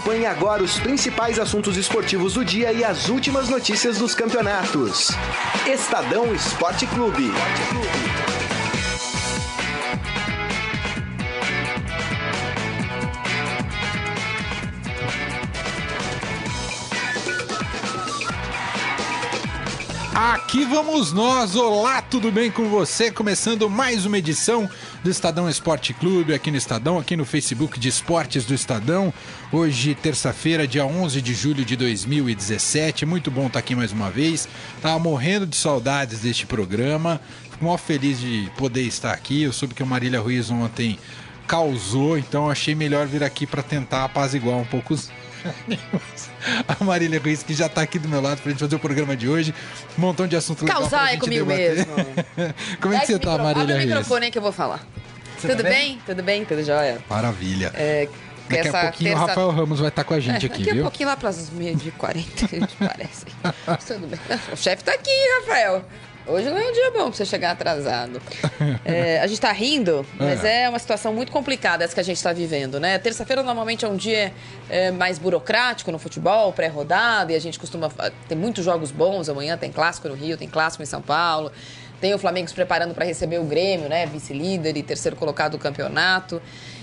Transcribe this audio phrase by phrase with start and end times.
[0.00, 5.10] Acompanhe agora os principais assuntos esportivos do dia e as últimas notícias dos campeonatos.
[5.66, 7.30] Estadão Esporte Clube.
[20.14, 21.54] Aqui vamos nós.
[21.54, 23.10] Olá, tudo bem com você?
[23.10, 24.68] Começando mais uma edição
[25.02, 29.12] do Estadão Esporte Clube aqui no Estadão, aqui no Facebook de Esportes do Estadão.
[29.50, 33.06] Hoje, terça-feira, dia 11 de julho de 2017.
[33.06, 34.46] Muito bom estar aqui mais uma vez.
[34.82, 37.20] Tava morrendo de saudades deste programa.
[37.50, 39.42] Fico mó feliz de poder estar aqui.
[39.42, 40.98] Eu soube que a Marília Ruiz ontem
[41.46, 45.10] causou, então achei melhor vir aqui para tentar apaziguar um pouco os
[46.68, 49.16] a Marília Ruiz, que já está aqui do meu lado para gente fazer o programa
[49.16, 49.54] de hoje.
[49.98, 51.76] Um montão de assunto legal Causar é comigo debater.
[51.76, 51.94] mesmo.
[52.80, 53.86] Como é que você tá, Marília Abre o Ruiz?
[53.88, 54.84] microfone aí que eu vou falar.
[55.38, 55.98] Você Tudo tá bem?
[56.04, 56.44] Tudo bem?
[56.44, 56.98] Tudo jóia?
[57.08, 57.70] Maravilha.
[57.74, 58.08] É,
[58.48, 60.70] Daqui a pouquinho terça- o Rafael Ramos vai estar com a gente É, aqui, daqui
[60.70, 60.82] a viu?
[60.82, 63.24] pouquinho lá para as meia de 40, a gente parece.
[63.86, 64.18] Tudo bem.
[64.52, 65.84] O chefe tá aqui, Rafael.
[66.26, 68.20] Hoje não é um dia bom pra você chegar atrasado.
[68.84, 70.68] É, a gente tá rindo, mas é.
[70.68, 72.98] uma situação muito complicada essa que a gente tá vivendo, né?
[72.98, 74.32] Terça-feira normalmente é um dia
[74.68, 77.88] é, mais burocrático no futebol, pré-rodada, e a gente costuma.
[77.88, 81.50] fa- Tem muitos jogos bons, amanhã tem clássico no Rio, tem clássico em São Paulo.
[82.00, 84.06] Tem o Flamengo se preparando para receber o Grêmio, né?
[84.06, 86.40] Vice-líder e terceiro colocado do campeonato.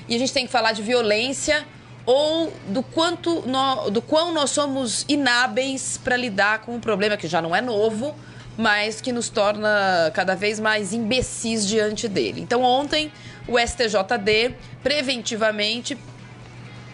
[0.08, 1.66] E a gente tem que falar de violência
[2.06, 7.28] ou do quanto nó- do quão nós somos inábeis para lidar com um problema que
[7.28, 8.16] já não é novo,
[8.58, 12.42] mas que nos torna cada vez mais imbecis diante dele.
[12.42, 13.12] Então ontem
[13.48, 15.98] o STJD preventivamente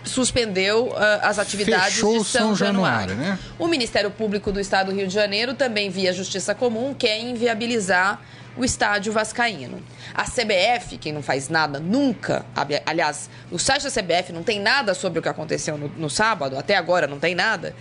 [0.03, 3.09] suspendeu ah, as atividades Fechou de São, São Januário.
[3.11, 3.39] Januário, né?
[3.58, 8.22] O Ministério Público do Estado do Rio de Janeiro também via Justiça Comum quer inviabilizar
[8.56, 9.81] o estádio vascaíno.
[10.14, 12.45] A CBF, quem não faz nada nunca,
[12.86, 16.58] aliás, o site da CBF não tem nada sobre o que aconteceu no, no sábado,
[16.58, 17.75] até agora não tem nada,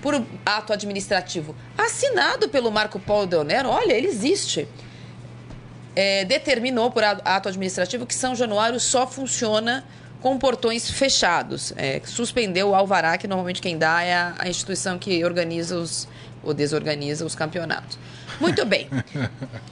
[0.00, 4.68] por ato administrativo assinado pelo Marco Polo Deonero, olha, ele existe
[5.98, 9.84] é, determinou por ato administrativo que São Januário só funciona
[10.20, 11.72] com portões fechados.
[11.76, 16.06] É, suspendeu o alvará, que normalmente quem dá é a, a instituição que organiza os,
[16.42, 17.98] ou desorganiza os campeonatos.
[18.40, 18.88] Muito bem.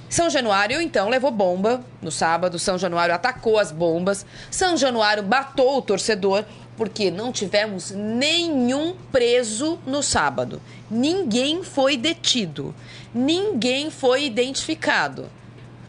[0.09, 2.59] São Januário, então, levou bomba no sábado.
[2.59, 4.27] São Januário atacou as bombas.
[4.51, 6.45] São Januário batou o torcedor,
[6.77, 10.61] porque não tivemos nenhum preso no sábado.
[10.91, 12.75] Ninguém foi detido.
[13.15, 15.31] Ninguém foi identificado.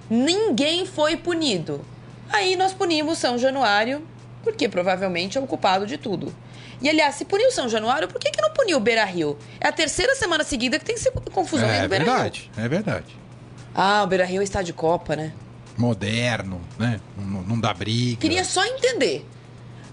[0.10, 1.82] Ninguém foi punido.
[2.30, 4.02] Aí nós punimos São Januário,
[4.44, 6.34] porque provavelmente é o culpado de tudo.
[6.82, 9.38] E aliás, se puniu São Januário, por que, que não puniu o Beira Rio?
[9.60, 10.96] É a terceira semana seguida que tem
[11.32, 12.14] confusão aí É no Beira Rio.
[12.14, 13.18] verdade, é verdade.
[13.74, 15.34] Ah, o Beira Rio está de Copa, né?
[15.78, 17.00] Moderno, né?
[17.18, 18.20] Não, não dá briga.
[18.22, 19.26] Queria só entender.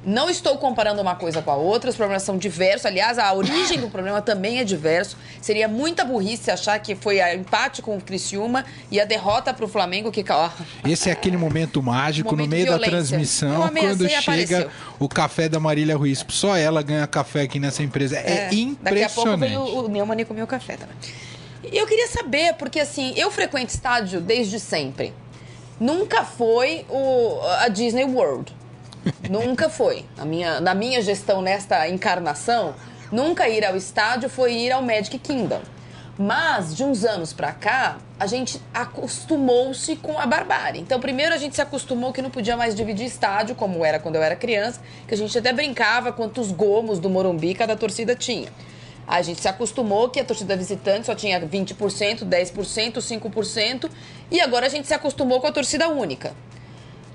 [0.07, 2.87] Não estou comparando uma coisa com a outra, os problemas são diversos.
[2.87, 5.17] Aliás, a origem do problema também é diverso.
[5.41, 9.65] Seria muita burrice achar que foi a empate com o Criciúma e a derrota para
[9.65, 10.25] o Flamengo que.
[10.31, 10.51] Ó,
[10.85, 14.71] Esse é aquele momento mágico Momento no meio da transmissão, quando e chega apareceu.
[14.99, 16.25] o café da Marília Ruiz.
[16.29, 18.17] Só ela ganha café aqui nessa empresa.
[18.17, 18.49] É,
[18.83, 19.41] Daqui a pouco impressionante.
[19.41, 20.97] vem o, Neumann comer o café também.
[21.63, 25.15] E Eu queria saber, porque assim, eu frequento estádio desde sempre.
[25.81, 28.55] Nunca foi o, a Disney World.
[29.29, 30.05] Nunca foi.
[30.17, 32.75] Na minha, na minha gestão nesta encarnação,
[33.11, 35.61] nunca ir ao estádio foi ir ao Magic Kingdom.
[36.17, 40.81] Mas, de uns anos pra cá, a gente acostumou-se com a barbárie.
[40.81, 44.15] Então, primeiro a gente se acostumou que não podia mais dividir estádio, como era quando
[44.15, 48.49] eu era criança, que a gente até brincava quantos gomos do Morumbi cada torcida tinha.
[49.07, 53.91] A gente se acostumou que a torcida visitante só tinha 20%, 10%, 5%,
[54.31, 56.33] e agora a gente se acostumou com a torcida única.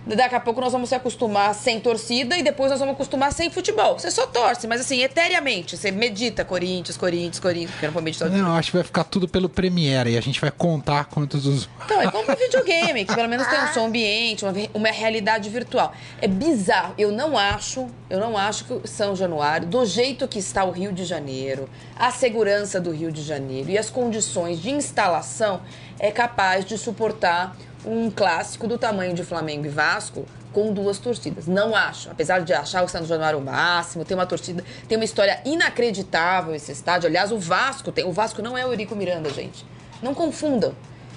[0.06, 3.50] Daqui a pouco nós vamos se acostumar sem torcida e depois nós vamos acostumar sem
[3.50, 4.00] futebol.
[4.00, 5.78] Você só torce, mas assim, eteriamente.
[5.78, 8.30] Você medita Corinthians, Corinthians, Corinthians, porque eu não vou meditar.
[8.30, 11.70] Não, acho que vai ficar tudo pelo Premiere e a gente vai contar quantos os.
[11.86, 15.50] Então, é como um videogame, que pelo menos tem um som ambiente, uma, uma realidade
[15.50, 15.94] virtual.
[16.22, 16.94] É bizarro.
[16.98, 20.92] Eu não acho, eu não acho que São Januário, do jeito que está o Rio
[20.92, 25.62] de Janeiro, a segurança do Rio de Janeiro e as condições de instalação,
[26.00, 27.56] é capaz de suportar
[27.86, 31.48] um clássico do tamanho de Flamengo e Vasco com duas torcidas.
[31.48, 32.10] Não acho.
[32.10, 36.54] Apesar de achar o São Januário o máximo, tem uma torcida, tem uma história inacreditável
[36.56, 37.08] esse estádio.
[37.08, 38.06] Aliás, o Vasco tem.
[38.06, 39.66] O Vasco não é o Eurico Miranda, gente.
[40.02, 40.74] Não confundam.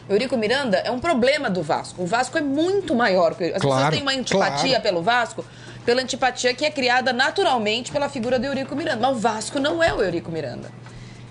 [0.08, 2.02] Eurico Miranda é um problema do Vasco.
[2.02, 3.34] O Vasco é muito maior.
[3.34, 4.82] que As Claro, pessoas têm uma antipatia claro.
[4.82, 5.44] pelo Vasco,
[5.86, 9.00] pela antipatia que é criada naturalmente pela figura do Eurico Miranda.
[9.00, 10.70] Mas o Vasco não é o Eurico Miranda.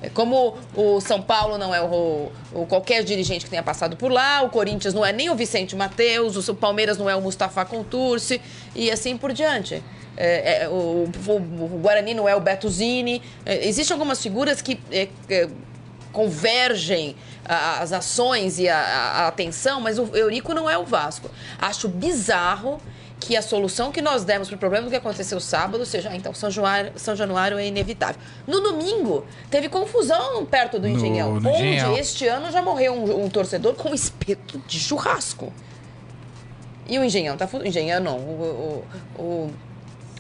[0.02, 4.12] É como o São Paulo não é o, o qualquer dirigente que tenha passado por
[4.12, 7.64] lá, o Corinthians não é nem o Vicente Mateus, o Palmeiras não é o Mustafa
[7.64, 8.42] Contursi
[8.76, 9.84] e assim por diante.
[10.18, 13.22] é, é, o, o, Guarani não é o Betuzini.
[13.46, 15.48] É, existem algumas figuras que é, é,
[16.12, 17.16] convergem
[17.46, 21.30] as ações e a, a, atenção, mas o Eurico não é o Vasco.
[21.60, 22.80] Acho bizarro
[23.22, 26.16] que a solução que nós demos para o problema do que aconteceu sábado seja, ah,
[26.16, 28.20] então, São Januário, São Januário é inevitável.
[28.48, 31.96] No domingo, teve confusão perto do Engenhão, no, no onde Engenhão.
[31.96, 35.54] este ano já morreu um, um, torcedor com espeto de churrasco.
[36.88, 38.84] E o Engenhão tá Engenhão não, o,
[39.18, 39.54] o, o,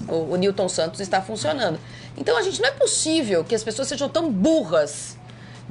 [0.08, 1.80] o, o Newton Santos está funcionando.
[2.16, 5.18] Então, a gente não é possível que as pessoas sejam tão burras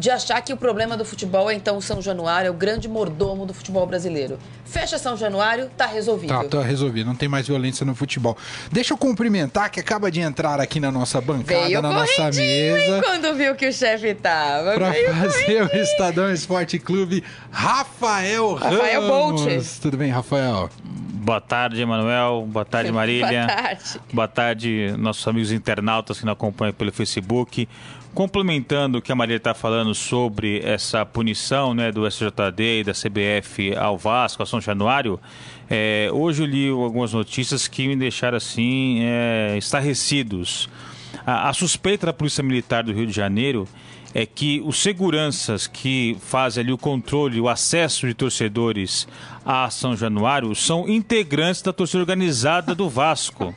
[0.00, 2.88] de achar que o problema do futebol é então o São Januário, é o grande
[2.88, 4.38] mordomo do futebol brasileiro.
[4.64, 6.30] Fecha São Januário, tá resolvido.
[6.30, 8.36] Tá, tá resolvido, não tem mais violência no futebol.
[8.72, 12.40] Deixa eu cumprimentar que acaba de entrar aqui na nossa bancada, Veio na nossa mesa.
[12.42, 14.72] Hein, quando viu que o chefe tava.
[14.72, 19.42] Pra fazer o Estadão Esporte Clube, Rafael, Rafael Ramos.
[19.42, 19.78] Boltes.
[19.78, 20.70] Tudo bem, Rafael?
[20.82, 22.46] Boa tarde, Emanuel.
[22.48, 23.46] Boa tarde, Marília.
[23.46, 24.00] Boa tarde.
[24.14, 27.68] Boa tarde, nossos amigos internautas que nos acompanham pelo Facebook.
[28.14, 32.92] Complementando o que a Maria está falando sobre essa punição né, do SJD e da
[32.92, 35.20] CBF ao Vasco, a São Januário,
[35.68, 40.68] é, hoje eu li algumas notícias que me deixaram assim é, estarrecidos.
[41.24, 43.68] A, a suspeita da Polícia Militar do Rio de Janeiro
[44.12, 49.06] é que os seguranças que fazem ali o controle, o acesso de torcedores
[49.52, 53.52] a São Januário são integrantes da torcida organizada do Vasco.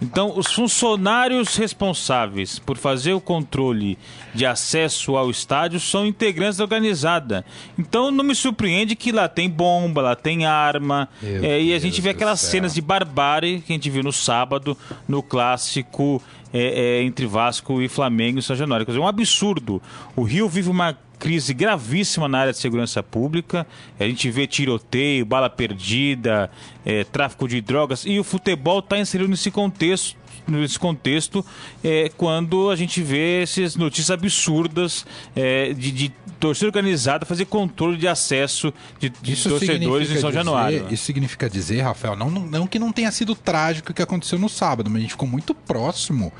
[0.00, 3.98] Então, os funcionários responsáveis por fazer o controle
[4.32, 7.44] de acesso ao estádio são integrantes da organizada.
[7.76, 12.00] Então, não me surpreende que lá tem bomba, lá tem arma, é, e a gente
[12.00, 14.78] vê aquelas cenas de barbárie que a gente viu no sábado,
[15.08, 16.22] no clássico
[16.52, 18.86] é, é, entre Vasco e Flamengo e São Januário.
[18.86, 19.82] Quer dizer, um absurdo.
[20.14, 23.64] O Rio vive uma crise gravíssima na área de segurança pública.
[23.98, 26.50] A gente vê tiroteio, bala perdida,
[26.84, 31.46] é, tráfico de drogas e o futebol está inserido nesse contexto nesse contexto
[31.84, 36.08] é, quando a gente vê essas notícias absurdas é, de, de
[36.40, 40.86] torcida organizada fazer controle de acesso de, de torcedores em São dizer, Januário.
[40.90, 44.48] Isso significa dizer, Rafael, não, não que não tenha sido trágico o que aconteceu no
[44.48, 46.32] sábado, mas a gente ficou muito próximo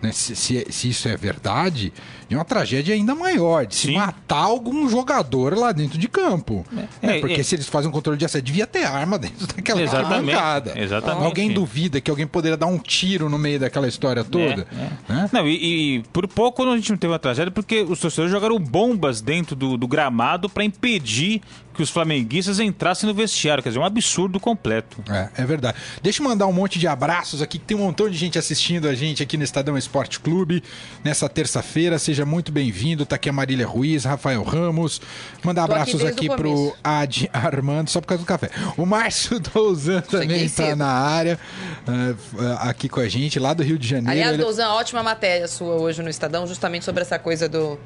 [0.00, 1.92] né, se, se, se, isso é verdade,
[2.30, 3.94] é uma tragédia ainda maior, de se Sim.
[3.94, 6.64] matar algum jogador lá dentro de campo.
[6.72, 9.18] É, né, é, porque é, se eles fazem um controle de assédio, devia ter arma
[9.18, 10.80] dentro daquela exatamente, arrancada.
[10.80, 11.24] Exatamente.
[11.24, 14.66] Alguém duvida que alguém poderia dar um tiro no meio daquela história toda?
[14.72, 15.12] É, é.
[15.12, 15.30] Né?
[15.32, 18.58] Não, e, e, por pouco a gente não teve uma tragédia, porque os torcedores jogaram
[18.58, 21.42] bombas dentro do, do gramado para impedir
[21.78, 23.62] que os flamenguistas entrassem no vestiário.
[23.62, 25.00] Quer dizer, um absurdo completo.
[25.08, 25.78] É, é verdade.
[26.02, 28.88] Deixa eu mandar um monte de abraços aqui, que tem um montão de gente assistindo
[28.88, 30.60] a gente aqui no Estadão Esporte Clube
[31.04, 31.96] nessa terça-feira.
[31.96, 33.06] Seja muito bem-vindo.
[33.06, 35.00] Tá aqui a Marília Ruiz, Rafael Ramos.
[35.44, 38.50] Mandar Tô abraços aqui, aqui pro Ad Armando, só por causa do café.
[38.76, 41.38] O Márcio Douzan também está na área,
[41.86, 44.10] uh, aqui com a gente, lá do Rio de Janeiro.
[44.10, 44.36] Aliás.
[44.36, 47.78] Douzan, ótima matéria sua hoje no Estadão, justamente sobre essa coisa do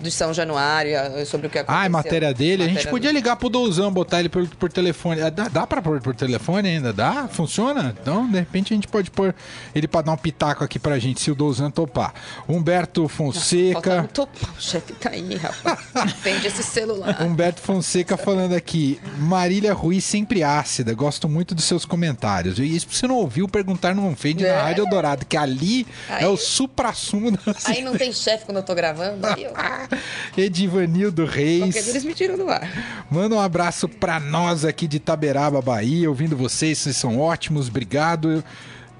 [0.00, 0.92] de São Januário,
[1.26, 1.82] sobre o que aconteceu.
[1.82, 2.62] Ah, é matéria dele.
[2.62, 5.20] Matéria a gente podia ligar pro Douzão, botar ele por, por telefone.
[5.30, 6.92] Dá, dá pra pôr por telefone ainda?
[6.92, 7.28] Dá?
[7.28, 7.94] Funciona?
[8.00, 9.34] Então, de repente, a gente pode pôr
[9.74, 12.14] ele pra dar um pitaco aqui pra gente, se o Douzão topar.
[12.48, 14.08] Humberto Fonseca.
[14.12, 15.78] topar, o chefe tá aí, rapaz.
[15.94, 17.20] Atende esse celular.
[17.22, 19.00] Humberto Fonseca falando aqui.
[19.18, 20.94] Marília Ruiz sempre ácida.
[20.94, 22.58] Gosto muito dos seus comentários.
[22.58, 24.56] E isso você não ouviu perguntar no Fade é.
[24.56, 27.38] na Rádio Dourado, que ali aí, é o supra-sumo da...
[27.66, 29.26] Aí não tem chefe quando eu tô gravando.
[29.26, 29.52] Aí eu...
[30.36, 31.74] Edivanildo Reis.
[31.74, 33.06] Qualquer eles me tiram do ar.
[33.10, 38.44] Manda um abraço pra nós aqui de Taberaba, Bahia, ouvindo vocês, vocês são ótimos, obrigado.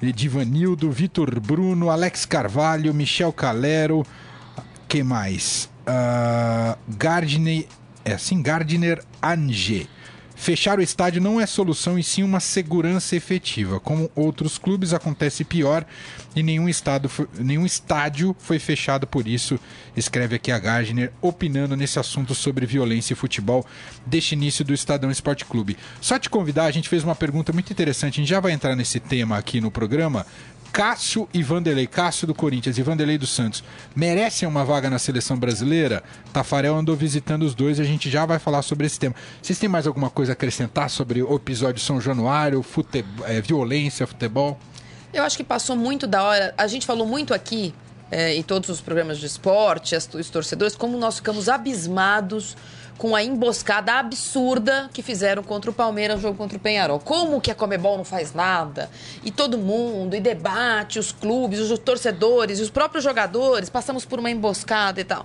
[0.03, 4.05] Edivanildo, Vitor Bruno, Alex Carvalho, Michel Calero,
[4.89, 5.69] que mais?
[5.83, 7.67] Uh, Gardner,
[8.05, 9.89] é assim, Gardner Ange.
[10.41, 13.79] Fechar o estádio não é solução e sim uma segurança efetiva.
[13.79, 15.85] Como outros clubes, acontece pior
[16.35, 19.61] e nenhum, estado, nenhum estádio foi fechado por isso,
[19.95, 23.67] escreve aqui a Gardner, opinando nesse assunto sobre violência e futebol
[24.07, 25.77] deste início do Estadão Esporte Clube.
[26.01, 28.75] Só te convidar, a gente fez uma pergunta muito interessante, a gente já vai entrar
[28.75, 30.25] nesse tema aqui no programa,
[30.73, 33.63] Cássio e Vanderlei, Cássio do Corinthians e Vanderlei do Santos,
[33.95, 36.03] merecem uma vaga na seleção brasileira?
[36.33, 39.15] Tafarel andou visitando os dois e a gente já vai falar sobre esse tema.
[39.43, 44.07] Vocês têm mais alguma coisa a acrescentar sobre o episódio São Januário, futebol, é, violência,
[44.07, 44.59] futebol?
[45.13, 46.55] Eu acho que passou muito da hora.
[46.57, 47.75] A gente falou muito aqui,
[48.11, 52.57] é, em todos os programas de esporte, os torcedores, como nós ficamos abismados
[53.01, 57.01] com a emboscada absurda que fizeram contra o Palmeiras no jogo contra o Penharol.
[57.01, 58.91] Como que a Comebol não faz nada?
[59.25, 64.31] E todo mundo, e debate, os clubes, os torcedores, os próprios jogadores, passamos por uma
[64.31, 65.25] emboscada e tal.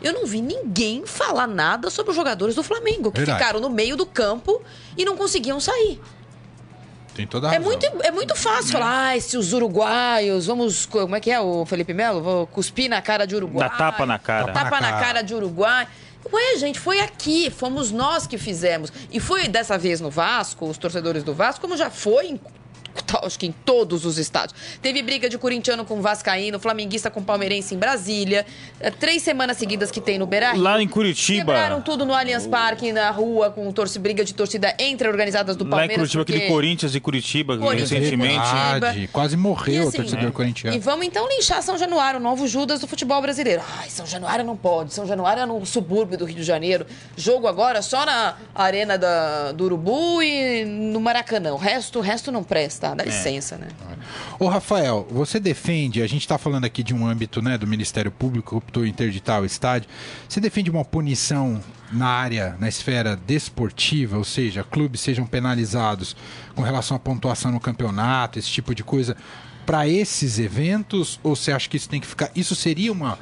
[0.00, 3.36] Eu não vi ninguém falar nada sobre os jogadores do Flamengo, que Verdade.
[3.40, 4.62] ficaram no meio do campo
[4.96, 6.00] e não conseguiam sair.
[7.16, 7.68] tem toda a É razão.
[7.68, 10.86] muito, é muito fácil falar, ah, se os uruguaios, vamos.
[10.86, 12.22] Como é que é o Felipe Melo?
[12.22, 13.68] Vou cuspir na cara de Uruguai.
[13.68, 14.52] Dá tapa na cara.
[14.52, 15.88] Dá Tapa na cara de Uruguai.
[16.32, 18.92] Ué, gente, foi aqui, fomos nós que fizemos.
[19.10, 22.40] E foi dessa vez no Vasco, os torcedores do Vasco, como já foi em
[23.22, 24.58] acho que em todos os estádios.
[24.82, 28.44] Teve briga de corintiano com vascaíno, flamenguista com palmeirense em Brasília.
[28.80, 30.62] É, Três semanas seguidas que tem no Beira Rio.
[30.62, 31.38] Lá em Curitiba.
[31.52, 35.64] Quebraram tudo no Allianz Parque, na rua, com torce, briga de torcida entre organizadas do
[35.64, 35.96] Lá em Palmeiras.
[35.96, 38.38] Curitiba, porque- aquele Corinthians e Curitiba, Corinthians recentemente.
[38.70, 40.32] Verdade, quase morreu E o assim, torcedor é.
[40.32, 40.76] corintiano.
[40.76, 43.62] E vamos então linchar São Januário, o novo Judas do futebol brasileiro.
[43.78, 44.92] Ai, São Januário não pode.
[44.94, 46.86] São Januário é no subúrbio do Rio de Janeiro.
[47.16, 51.52] Jogo agora só na arena da, do Urubu e no Maracanã.
[51.52, 52.87] O resto, o resto não presta.
[52.92, 52.96] É.
[52.96, 53.68] Dá licença, né?
[54.38, 58.10] Ô, Rafael, você defende, a gente está falando aqui de um âmbito né, do Ministério
[58.10, 59.88] Público que optou em interditar o estádio.
[60.28, 61.60] Você defende uma punição
[61.92, 66.16] na área, na esfera desportiva, ou seja, clubes sejam penalizados
[66.54, 69.16] com relação à pontuação no campeonato, esse tipo de coisa,
[69.64, 71.18] para esses eventos?
[71.22, 72.30] Ou você acha que isso tem que ficar.
[72.34, 73.18] Isso seria uma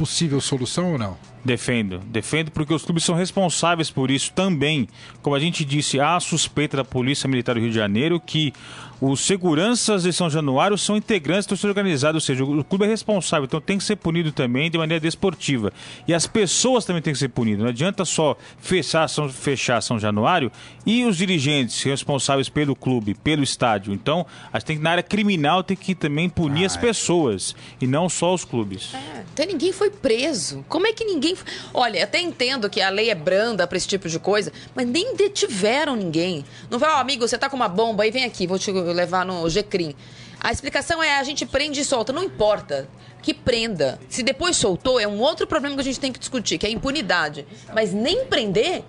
[0.00, 1.18] possível solução ou não?
[1.44, 4.88] Defendo, defendo porque os clubes são responsáveis por isso também.
[5.20, 8.52] Como a gente disse, há a suspeita da Polícia Militar do Rio de Janeiro que
[9.00, 12.88] os seguranças de São Januário são integrantes do torcida organizado, ou seja, o clube é
[12.88, 15.72] responsável, então tem que ser punido também de maneira desportiva.
[16.06, 17.62] E as pessoas também têm que ser punidas.
[17.62, 20.52] Não adianta só fechar São, fechar São Januário
[20.84, 23.92] e os dirigentes responsáveis pelo clube, pelo estádio.
[23.92, 27.86] Então, a gente tem que, na área criminal, tem que também punir as pessoas e
[27.86, 28.92] não só os clubes.
[29.32, 30.64] Até ninguém foi preso.
[30.68, 31.34] Como é que ninguém.
[31.34, 34.86] foi- Olha, até entendo que a lei é branda pra esse tipo de coisa, mas
[34.86, 36.44] nem detiveram ninguém.
[36.70, 39.24] Não vai, ó, amigo, você tá com uma bomba aí, vem aqui, vou te levar
[39.24, 39.94] no GCRIM.
[40.40, 42.12] A explicação é a gente prende e solta.
[42.12, 42.88] Não importa.
[43.22, 43.98] Que prenda.
[44.08, 46.70] Se depois soltou, é um outro problema que a gente tem que discutir, que é
[46.70, 47.46] a impunidade.
[47.74, 48.82] Mas nem prender,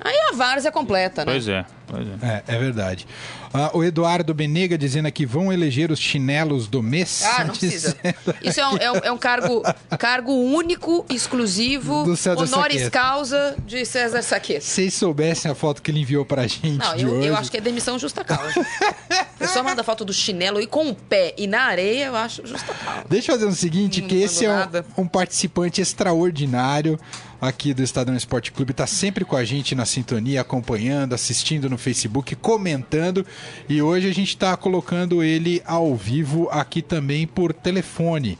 [0.00, 1.32] aí a várzea completa, né?
[1.32, 2.42] Pois é, pois é.
[2.46, 3.06] É, é verdade.
[3.54, 7.22] Ah, o Eduardo Benega dizendo aqui: vão eleger os chinelos do mês.
[7.24, 7.96] Ah, não precisa.
[8.42, 9.62] Isso é um, é um- é um cargo,
[9.98, 12.48] cargo único, exclusivo, honoris
[12.84, 12.90] Saqueta.
[12.90, 14.60] causa de César Saqueta.
[14.60, 17.28] Se vocês soubessem a foto que ele enviou pra gente Não, de eu, hoje.
[17.28, 18.64] eu acho que é demissão justa causa.
[19.10, 22.46] A pessoa manda foto do chinelo e com o pé e na areia, eu acho
[22.46, 23.04] justa causa.
[23.08, 24.50] Deixa eu fazer o seguinte, Não que esse é
[24.96, 26.98] um, um participante extraordinário
[27.42, 31.76] aqui do Estadão Esporte Clube, tá sempre com a gente na sintonia, acompanhando, assistindo no
[31.76, 33.26] Facebook, comentando,
[33.68, 38.38] e hoje a gente tá colocando ele ao vivo aqui também por telefone.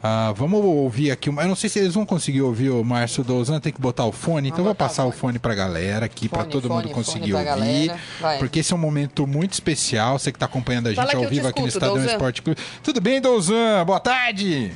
[0.00, 3.58] Ah, vamos ouvir aqui, eu não sei se eles vão conseguir ouvir o Márcio Douzan,
[3.58, 5.18] tem que botar o fone, então vou o passar o fone.
[5.18, 7.90] fone pra galera aqui, Fone, todo fone, mundo conseguir ouvir,
[8.38, 11.28] porque esse é um momento muito especial, você que tá acompanhando a gente Fala ao
[11.28, 12.12] vivo aqui no escuto, Estadão Douzan.
[12.12, 12.60] Esporte Clube.
[12.84, 13.84] Tudo bem, Douzan?
[13.84, 14.72] Boa tarde!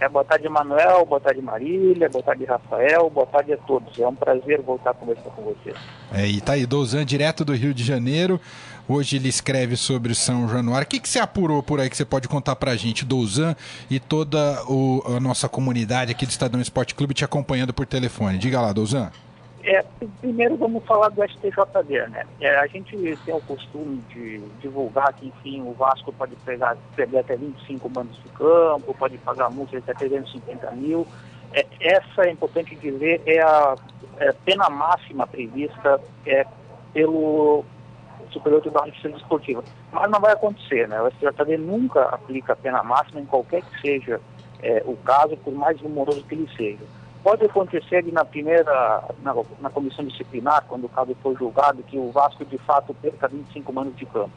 [0.00, 3.98] É, boa tarde, Manuel, boa tarde, Marília, boa tarde, Rafael, boa tarde a todos.
[3.98, 5.76] É um prazer voltar a conversar com vocês.
[6.10, 8.40] É, e tá aí, Douzan, direto do Rio de Janeiro.
[8.88, 10.86] Hoje ele escreve sobre São Januário.
[10.86, 13.54] O que, que você apurou por aí que você pode contar pra gente, Douzan,
[13.90, 18.38] e toda o- a nossa comunidade aqui do Estadão Esporte Clube te acompanhando por telefone?
[18.38, 19.10] Diga lá, Douzan.
[19.62, 19.84] É,
[20.20, 22.24] primeiro vamos falar do STJD, né?
[22.40, 27.18] É, a gente tem o costume de divulgar que, enfim, o Vasco pode pegar, perder
[27.18, 31.06] até 25 mandos de campo, pode pagar multa de até 350 mil.
[31.52, 33.74] É, essa, é importante dizer, é a
[34.18, 36.46] é, pena máxima prevista é,
[36.94, 37.64] pelo
[38.30, 39.64] Superior Tribunal de Justiça Desportiva.
[39.92, 41.02] Mas não vai acontecer, né?
[41.02, 44.20] O STJD nunca aplica a pena máxima em qualquer que seja
[44.62, 46.84] é, o caso, por mais rumoroso que ele seja.
[47.22, 52.10] Pode acontecer na primeira, na, na comissão disciplinar, quando o caso for julgado, que o
[52.10, 54.30] Vasco de fato perca 25 anos de campo.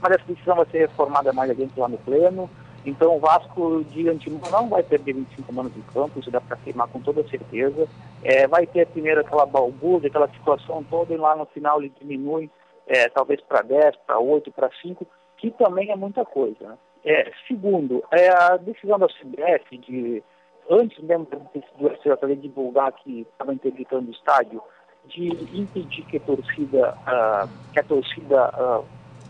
[0.00, 2.48] Mas essa decisão vai ser reformada mais adiante lá no pleno.
[2.84, 6.56] Então o Vasco de antemão não vai perder 25 anos de campo, isso dá para
[6.56, 7.86] afirmar com toda certeza.
[8.22, 12.50] É, vai ter primeiro aquela balbúrdia, aquela situação toda, e lá no final ele diminui,
[12.86, 15.06] é, talvez para 10, para 8, para 5,
[15.36, 16.68] que também é muita coisa.
[16.68, 16.78] né?
[17.04, 20.22] É, segundo, é a decisão da CBF de
[20.70, 21.26] antes mesmo
[21.78, 24.62] do STJD divulgar que estava interditando o estádio,
[25.06, 28.82] de impedir que a torcida, ah, que a torcida ah,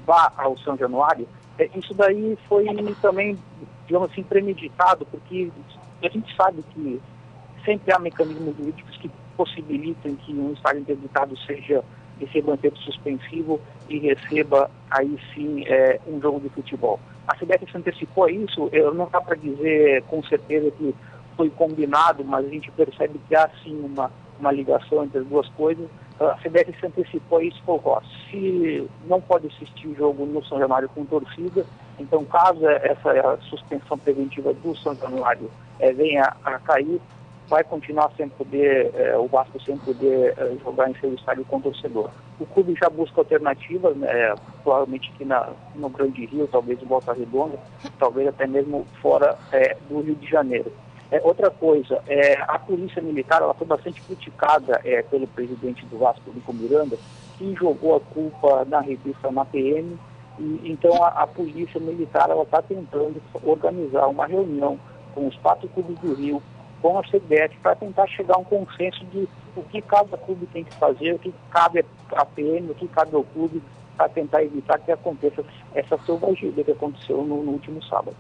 [0.05, 1.27] vá ao São Januário,
[1.59, 2.67] é, isso daí foi
[3.01, 3.39] também,
[3.87, 5.51] digamos assim, premeditado, porque
[6.03, 7.01] a gente sabe que
[7.65, 11.83] sempre há mecanismos jurídicos que possibilitam que um estádio interditado seja
[12.19, 17.01] receba um tempo suspensivo e receba aí sim é, um jogo de futebol.
[17.27, 20.95] A CBF se antecipou a isso, eu não dá para dizer com certeza que
[21.37, 25.49] foi combinado, mas a gente percebe que há sim uma, uma ligação entre as duas
[25.51, 25.89] coisas.
[26.19, 30.45] A CBF se antecipou a isso falou, ó, se não pode assistir o jogo no
[30.45, 31.65] São Januário com torcida,
[31.99, 37.01] então caso essa suspensão preventiva do São Januário é, venha a cair,
[37.51, 41.61] vai continuar sem poder, é, o Vasco sem poder é, jogar em seu estádio com
[41.61, 42.11] torcedor.
[42.39, 47.13] O clube já busca alternativas, né, provavelmente aqui na, no Grande Rio, talvez em Volta
[47.13, 47.59] Redonda,
[47.99, 50.73] talvez até mesmo fora é, do Rio de Janeiro.
[51.11, 55.99] É, outra coisa, é, a polícia militar ela foi bastante criticada é, pelo presidente do
[55.99, 56.97] Vasco, Nico Miranda,
[57.37, 59.99] que jogou a culpa na revista na PM.
[60.39, 64.79] E, então a, a polícia militar ela está tentando organizar uma reunião
[65.15, 66.41] com os quatro clubes do Rio,
[66.81, 70.63] com a CBF, para tentar chegar a um consenso de o que cada clube tem
[70.63, 73.61] que fazer, o que cabe à PM, o que cabe ao clube,
[73.97, 78.17] para tentar evitar que aconteça essa selvageria que aconteceu no, no último sábado.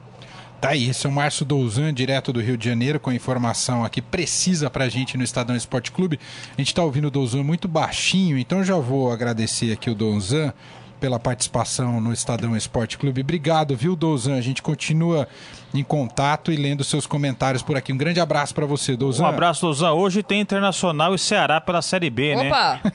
[0.60, 4.02] Tá aí, esse é o Márcio Douzan, direto do Rio de Janeiro, com informação aqui
[4.02, 6.20] precisa pra gente no Estadão Esporte Clube.
[6.54, 10.52] A gente tá ouvindo o Douzan muito baixinho, então já vou agradecer aqui o Douzan
[11.00, 13.22] pela participação no Estadão Esporte Clube.
[13.22, 14.36] Obrigado, viu, Douzan?
[14.36, 15.26] A gente continua
[15.74, 17.92] em contato e lendo seus comentários por aqui.
[17.92, 19.24] Um grande abraço para você, Douzan.
[19.24, 19.92] Um abraço, Douzan.
[19.92, 22.42] Hoje tem Internacional e Ceará pela Série B, Opa.
[22.44, 22.50] né?
[22.50, 22.92] Opa!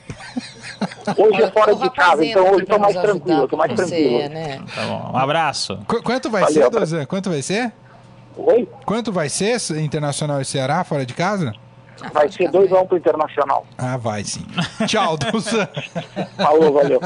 [1.16, 4.28] Hoje é fora de casa, então hoje estou mais tranquilo, estou mais tranquilo.
[4.28, 4.60] Né?
[4.74, 5.10] Tá bom.
[5.14, 5.78] Um abraço.
[5.86, 6.70] Qu quanto vai Valeu, ser.
[6.70, 7.06] Douzan?
[7.06, 7.72] Quanto vai ser?
[8.36, 8.68] Oi?
[8.84, 11.54] Quanto vai ser Internacional e Ceará fora de casa?
[12.12, 13.66] Vai ser 2 a 1 um pro Internacional.
[13.78, 14.44] Ah, vai sim.
[14.86, 15.68] Tchau, Douzan.
[16.36, 17.00] Falou, valeu.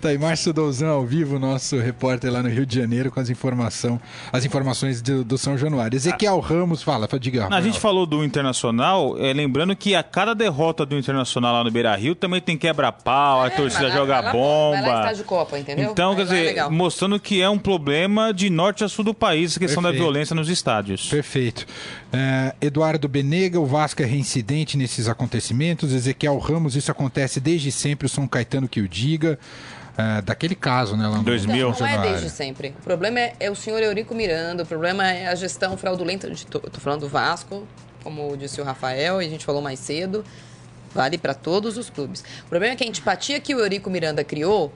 [0.00, 3.30] Tá aí, Márcio Douzan ao vivo, nosso repórter lá no Rio de Janeiro com as,
[3.30, 4.00] informação,
[4.32, 5.96] as informações do, do São Januário.
[5.96, 7.48] Ezequiel Ramos, fala, diga.
[7.50, 11.70] A gente falou do Internacional, é, lembrando que a cada derrota do Internacional lá no
[11.70, 14.80] Beira Rio também tem quebra-pau, a É, torcida vai lá- joga vai lá- bomba.
[14.80, 15.90] Vai lá estádio Copa, entendeu?
[15.90, 19.14] Então, Aí quer é dizer, mostrando que é um problema de norte a sul do
[19.14, 20.02] país, a questão da Perfeito.
[20.04, 21.08] violência nos estádios.
[21.08, 21.66] Perfeito.
[22.12, 25.92] É, Eduardo Benega, o Vasco é reincidente nesses acontecimentos.
[25.92, 29.38] Ezequiel Ramos, isso acontece desde sempre, o São Caetano que o diga.
[29.96, 31.70] É, daquele caso, né, lá no 2000.
[31.70, 32.74] no Não, é desde sempre.
[32.78, 36.30] O problema é, é o senhor Eurico Miranda, o problema é a gestão fraudulenta.
[36.50, 37.66] Tô falando do Vasco,
[38.02, 40.24] como disse o Rafael, e a gente falou mais cedo.
[40.92, 42.24] Vale para todos os clubes.
[42.44, 44.72] O problema é que a antipatia que o Eurico Miranda criou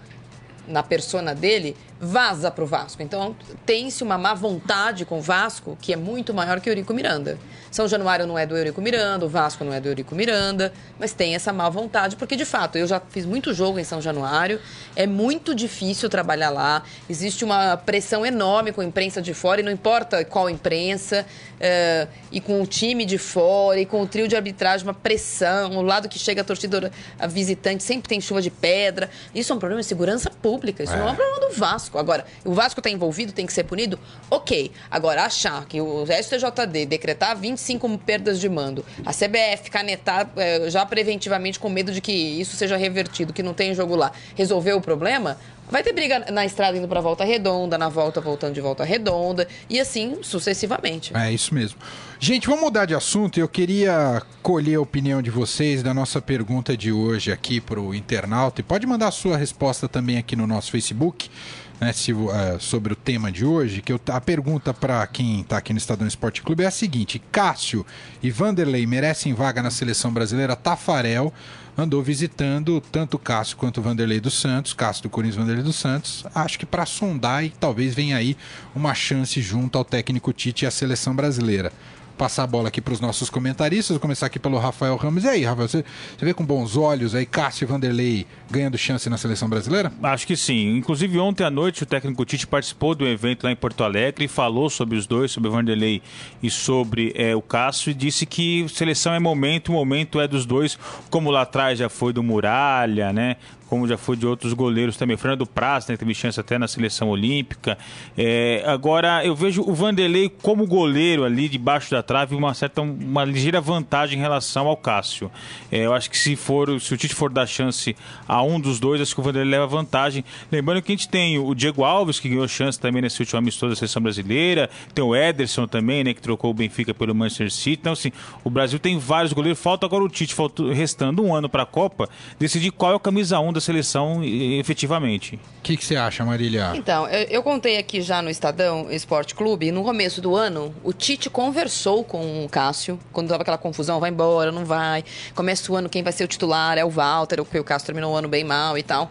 [0.66, 3.02] na persona dele vaza pro Vasco.
[3.02, 3.34] Então
[3.64, 7.38] tem-se uma má vontade com o Vasco que é muito maior que o Eurico Miranda.
[7.74, 11.12] São Januário não é do Eurico Miranda, o Vasco não é do Eurico Miranda, mas
[11.12, 14.60] tem essa má vontade, porque de fato eu já fiz muito jogo em São Januário,
[14.94, 19.64] é muito difícil trabalhar lá, existe uma pressão enorme com a imprensa de fora, e
[19.64, 21.26] não importa qual imprensa,
[21.58, 25.76] eh, e com o time de fora, e com o trio de arbitragem, uma pressão,
[25.76, 29.10] o lado que chega a torcida a visitante sempre tem chuva de pedra.
[29.34, 31.83] Isso é um problema de segurança pública, isso não é um problema do Vasco.
[31.94, 33.98] Agora, o Vasco está envolvido, tem que ser punido?
[34.30, 34.70] Ok.
[34.90, 40.84] Agora, achar que o STJD decretar 25 perdas de mando, a CBF canetar eh, já
[40.86, 44.80] preventivamente com medo de que isso seja revertido, que não tem jogo lá, resolver o
[44.80, 45.38] problema,
[45.70, 49.48] vai ter briga na estrada indo para Volta Redonda, na volta voltando de Volta Redonda,
[49.68, 51.16] e assim sucessivamente.
[51.16, 51.78] É isso mesmo.
[52.18, 53.38] Gente, vamos mudar de assunto.
[53.38, 57.94] Eu queria colher a opinião de vocês da nossa pergunta de hoje aqui para o
[57.94, 58.60] internauta.
[58.60, 61.30] E pode mandar a sua resposta também aqui no nosso Facebook.
[61.80, 65.58] Né, se, eh, sobre o tema de hoje, que eu- a pergunta para quem está
[65.58, 67.84] aqui no Estadão Esporte Clube é a seguinte: Cássio
[68.22, 70.54] e Vanderlei merecem vaga na seleção brasileira?
[70.54, 71.32] Tafarel
[71.76, 76.56] andou visitando tanto Cássio quanto Vanderlei dos Santos, Cássio do Corinthians, Vanderlei dos Santos, acho
[76.60, 78.36] que para sondar e talvez venha aí
[78.74, 81.72] uma chance junto ao técnico Tite e à seleção brasileira.
[82.16, 85.24] Passar a bola aqui para os nossos comentaristas, vou começar aqui pelo Rafael Ramos.
[85.24, 85.84] E aí, Rafael, você,
[86.16, 89.92] você vê com bons olhos aí Cássio Vanderlei ganhando chance na seleção brasileira?
[90.02, 90.76] Acho que sim.
[90.76, 94.28] Inclusive, ontem à noite, o técnico Tite participou do evento lá em Porto Alegre e
[94.28, 96.02] falou sobre os dois, sobre o Vanderlei
[96.42, 100.46] e sobre eh, o Cássio, e disse que seleção é momento, o momento é dos
[100.46, 100.78] dois,
[101.10, 103.36] como lá atrás já foi do Muralha, né?
[103.68, 105.16] Como já foi de outros goleiros também.
[105.16, 107.76] Fernando Praz né, teve chance até na seleção olímpica.
[108.16, 113.24] Eh, agora, eu vejo o Vanderlei como goleiro ali debaixo da trave, uma certa, uma
[113.24, 115.30] ligeira vantagem em relação ao Cássio.
[115.72, 117.96] Eh, eu acho que se for, se o Tite for dar chance
[118.28, 120.24] a um dos dois, acho que o Vanderlei leva vantagem.
[120.50, 123.70] Lembrando que a gente tem o Diego Alves, que ganhou chance também nesse último amistoso
[123.70, 127.80] da seleção brasileira, tem o Ederson também, né, que trocou o Benfica pelo Manchester City.
[127.80, 128.12] Então, assim,
[128.42, 129.58] o Brasil tem vários goleiros.
[129.58, 133.00] Falta agora o Tite, falta, restando um ano para a Copa, decidir qual é o
[133.00, 135.36] camisa 1 da seleção efetivamente.
[135.36, 136.72] O que, que você acha, Marília?
[136.74, 140.92] Então, eu, eu contei aqui já no Estadão Esporte Clube, no começo do ano, o
[140.92, 145.04] Tite conversou com o Cássio, quando tava aquela confusão, vai embora, não vai.
[145.34, 147.86] Começa o ano, quem vai ser o titular é o Walter, o que o Cássio
[147.86, 149.10] terminou o ano bem mal e tal.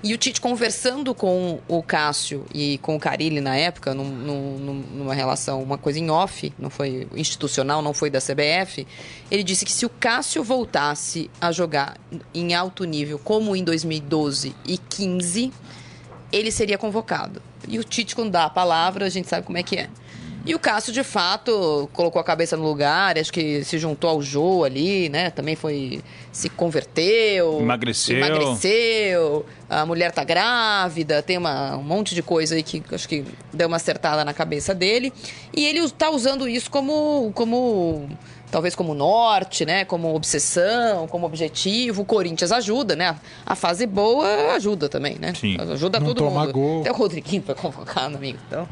[0.00, 4.84] E o Tite conversando com o Cássio e com o Carilli na época, num- num-
[4.94, 8.86] numa relação, uma coisa em off, não foi institucional, não foi da CBF,
[9.28, 11.96] ele disse que se o Cássio voltasse a jogar
[12.32, 15.52] em alto nível, como em 2012 e 15,
[16.30, 17.42] ele seria convocado.
[17.66, 19.88] E o Tite, quando dá a palavra, a gente sabe como é que é.
[20.48, 24.22] E o Cássio, de fato, colocou a cabeça no lugar, acho que se juntou ao
[24.22, 25.28] Jô ali, né?
[25.28, 26.00] Também foi.
[26.32, 27.60] se converteu.
[27.60, 28.16] Emagreceu.
[28.16, 29.44] Emagreceu.
[29.68, 33.68] A mulher tá grávida, tem uma, um monte de coisa aí que acho que deu
[33.68, 35.12] uma acertada na cabeça dele.
[35.54, 37.30] E ele tá usando isso como.
[37.34, 38.08] como
[38.50, 39.84] talvez como norte, né?
[39.84, 42.00] Como obsessão, como objetivo.
[42.00, 43.14] O Corinthians ajuda, né?
[43.44, 45.34] A fase boa ajuda também, né?
[45.34, 45.58] Sim.
[45.60, 46.52] Ajuda Não todo mundo.
[46.54, 46.80] gol.
[46.80, 48.38] Até o Rodriguinho foi convocado, amigo.
[48.46, 48.66] Então,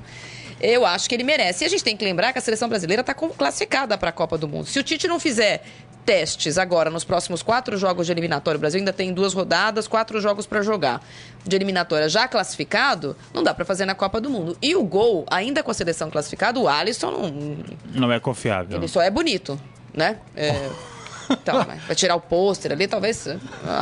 [0.60, 1.64] eu acho que ele merece.
[1.64, 4.36] E a gente tem que lembrar que a seleção brasileira está classificada para a Copa
[4.38, 4.66] do Mundo.
[4.66, 5.62] Se o Tite não fizer
[6.04, 10.20] testes agora nos próximos quatro jogos de eliminatória, o Brasil ainda tem duas rodadas, quatro
[10.20, 11.02] jogos para jogar
[11.44, 14.56] de eliminatória já classificado, não dá para fazer na Copa do Mundo.
[14.62, 17.56] E o gol, ainda com a seleção classificada, o Alisson não,
[17.92, 18.78] Não é confiável.
[18.78, 19.60] ele só é bonito,
[19.92, 20.18] né?
[20.36, 20.68] É,
[21.28, 23.26] Então, vai tirar o pôster ali, talvez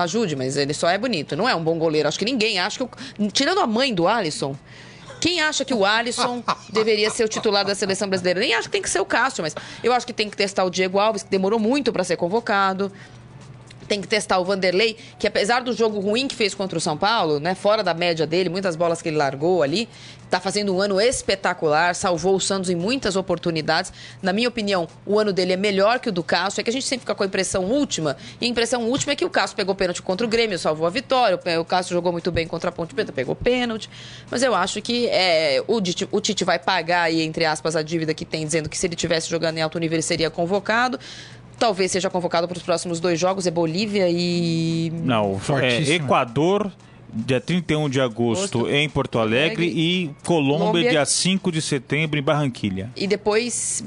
[0.00, 1.36] ajude, mas ele só é bonito.
[1.36, 2.08] Não é um bom goleiro.
[2.08, 2.84] Acho que ninguém acha que.
[3.22, 4.56] o- Tirando a mãe do Alisson.
[5.24, 8.40] Quem acha que o Alisson deveria ser o titular da seleção brasileira?
[8.40, 10.64] Nem acho que tem que ser o Cássio, mas eu acho que tem que testar
[10.64, 12.92] o Diego Alves, que demorou muito para ser convocado.
[13.88, 16.96] Tem que testar o Vanderlei, que apesar do jogo ruim que fez contra o São
[16.96, 19.88] Paulo, né, fora da média dele, muitas bolas que ele largou ali,
[20.34, 23.92] tá fazendo um ano espetacular, salvou o Santos em muitas oportunidades.
[24.20, 26.60] Na minha opinião, o ano dele é melhor que o do Cássio.
[26.60, 29.16] É que a gente sempre fica com a impressão última, e a impressão última é
[29.16, 31.38] que o Cássio pegou pênalti contra o Grêmio, salvou a vitória.
[31.60, 33.88] O Cássio jogou muito bem contra a Ponte Preta, pegou pênalti.
[34.30, 37.82] Mas eu acho que é, o, Tite, o Tite vai pagar aí, entre aspas, a
[37.82, 40.98] dívida que tem, dizendo que se ele tivesse jogando em alto nível, ele seria convocado.
[41.58, 44.92] Talvez seja convocado para os próximos dois jogos, é Bolívia e.
[45.04, 45.94] Não, é.
[45.94, 46.72] Equador,
[47.12, 50.90] dia 31 de agosto Agosto, em Porto Alegre, e Colômbia, Colômbia.
[50.90, 52.90] dia 5 de setembro em Barranquilha.
[52.96, 53.84] E depois.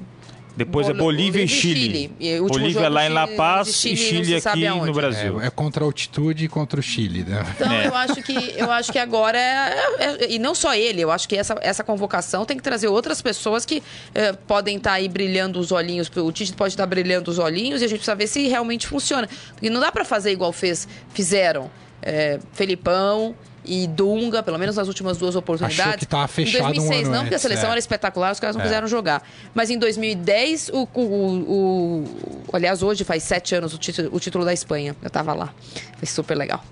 [0.58, 1.80] Depois é Bol- Bolívia e Bolívia e Chile.
[1.82, 2.12] Chile.
[2.20, 4.88] E Bolívia lá em La Paz de e Chile Chile aqui aonde.
[4.88, 5.40] no Brasil.
[5.42, 7.46] É, é contra a altitude e contra o Chile, né?
[7.56, 7.88] Então, É.
[7.88, 11.30] eu acho que eu acho que agora é, é- e não só ele, eu acho
[11.30, 13.84] que essa, essa convocação tem que trazer outras pessoas que
[14.16, 17.86] eh, podem estar aí brilhando os olhinhos, o Tite pode estar brilhando os olhinhos e
[17.86, 21.70] a gente precisa ver se realmente funciona, porque não dá para fazer igual fez, fizeram
[22.02, 23.36] eh, Felipão
[23.68, 25.80] e Dunga, pelo menos nas últimas duas oportunidades.
[25.86, 27.72] Achou que tava fechado Em 2006 um ano não, porque a seleção é.
[27.72, 29.22] era espetacular, os caras não quiseram jogar.
[29.54, 34.20] Mas em 2010, o, o, o- o- aliás, hoje faz sete anos o título, o
[34.20, 34.96] título da Espanha.
[35.02, 35.54] Eu tava lá.
[35.98, 36.64] Foi super legal.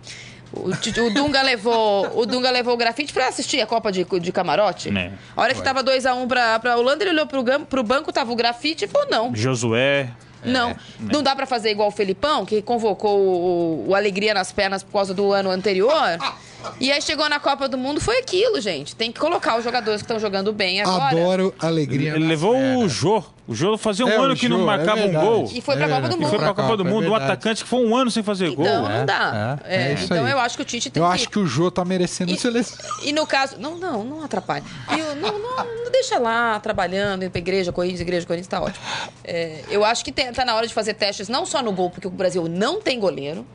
[0.53, 4.31] O, o Dunga levou o Dunga levou o grafite pra assistir a Copa de, de
[4.31, 4.89] Camarote.
[4.91, 5.12] Né.
[5.36, 8.13] A hora que tava 2x1 um pra, pra Holanda, ele olhou pro, gam- pro banco,
[8.13, 9.36] tava o grafite e falou: não.
[9.36, 10.10] Josué.
[10.43, 14.84] Não, não dá pra fazer igual o Felipão, que convocou o, o Alegria nas pernas
[14.84, 15.91] por causa do ano anterior.
[16.80, 18.95] E aí chegou na Copa do Mundo, foi aquilo, gente.
[18.95, 21.04] Tem que colocar os jogadores que estão jogando bem agora.
[21.21, 22.15] Adoro alegria.
[22.15, 22.89] Ele levou o.
[22.89, 23.23] Jô.
[23.47, 25.25] O Jô fazia um É, ano que não Jô, é marcava um verdade.
[25.25, 25.51] gol.
[25.54, 26.25] E foi pra Copa do Mundo.
[26.25, 26.97] E foi pra Copa do é Mundo.
[27.06, 27.23] um verdade.
[27.25, 28.65] atacante que foi um ano sem fazer gol.
[28.65, 29.60] Então, É, não dá.
[29.65, 30.32] é, é É, isso então aí.
[30.32, 31.13] eu acho que o Tite tem Eu que...
[31.15, 32.84] acho que o Jô tá merecendo E- seleção.
[33.04, 33.58] E no caso.
[33.60, 34.63] Não, não, não atrapalha.
[34.89, 38.60] E o- não, não, não deixa lá trabalhando, indo pra igreja, Corinthians, igreja, Corinthians, tá
[38.60, 38.84] ótimo.
[39.23, 41.91] É, eu acho que tem- tá na hora de fazer testes não só no gol,
[41.91, 43.45] porque o Brasil não tem goleiro.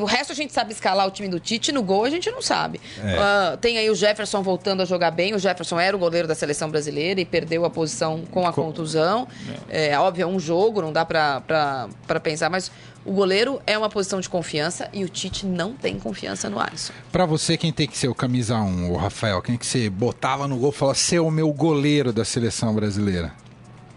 [0.00, 2.42] O resto a gente sabe escalar o time do Tite, no gol a gente não
[2.42, 2.80] sabe.
[3.02, 3.16] É.
[3.18, 5.34] Ah, tem aí o Jefferson voltando a jogar bem.
[5.34, 9.26] O Jefferson era o goleiro da seleção brasileira e perdeu a posição com a contusão.
[9.68, 12.70] É, óbvio, é um jogo, não dá pra pensar, mas
[13.04, 16.92] o goleiro é uma posição de confiança e o Tite não tem confiança no Alisson.
[17.12, 19.42] Pra você, quem tem que ser o camisa 1, o Rafael?
[19.42, 23.32] Quem que você botava no gol e falava, ser o meu goleiro da seleção brasileira?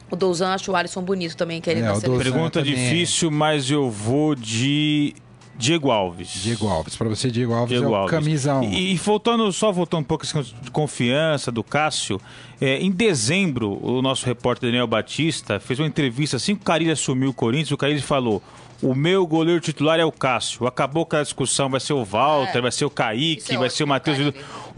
[0.10, 1.94] O Douzan acha o Alisson bonito também, que ele É.
[2.00, 2.74] Pergunta também.
[2.76, 5.14] difícil, mas eu vou de
[5.58, 6.30] Diego Alves.
[6.44, 6.96] Diego Alves.
[6.96, 8.12] Pra você, Diego Alves Diego é o Alves.
[8.12, 8.64] camisa 1.
[8.72, 12.22] E, e voltando, só voltando um pouco negócio de confiança do Cássio,
[12.62, 16.92] é, em dezembro, o nosso repórter Daniel Batista fez uma entrevista assim que o Carilli
[16.92, 18.42] assumiu o Corinthians, o Carilli falou.
[18.80, 20.68] O meu goleiro titular é o Cássio.
[20.68, 22.62] Acabou com a discussão, vai ser o Walter, É.
[22.62, 24.18] vai ser o Kaique, é vai ser o Matheus.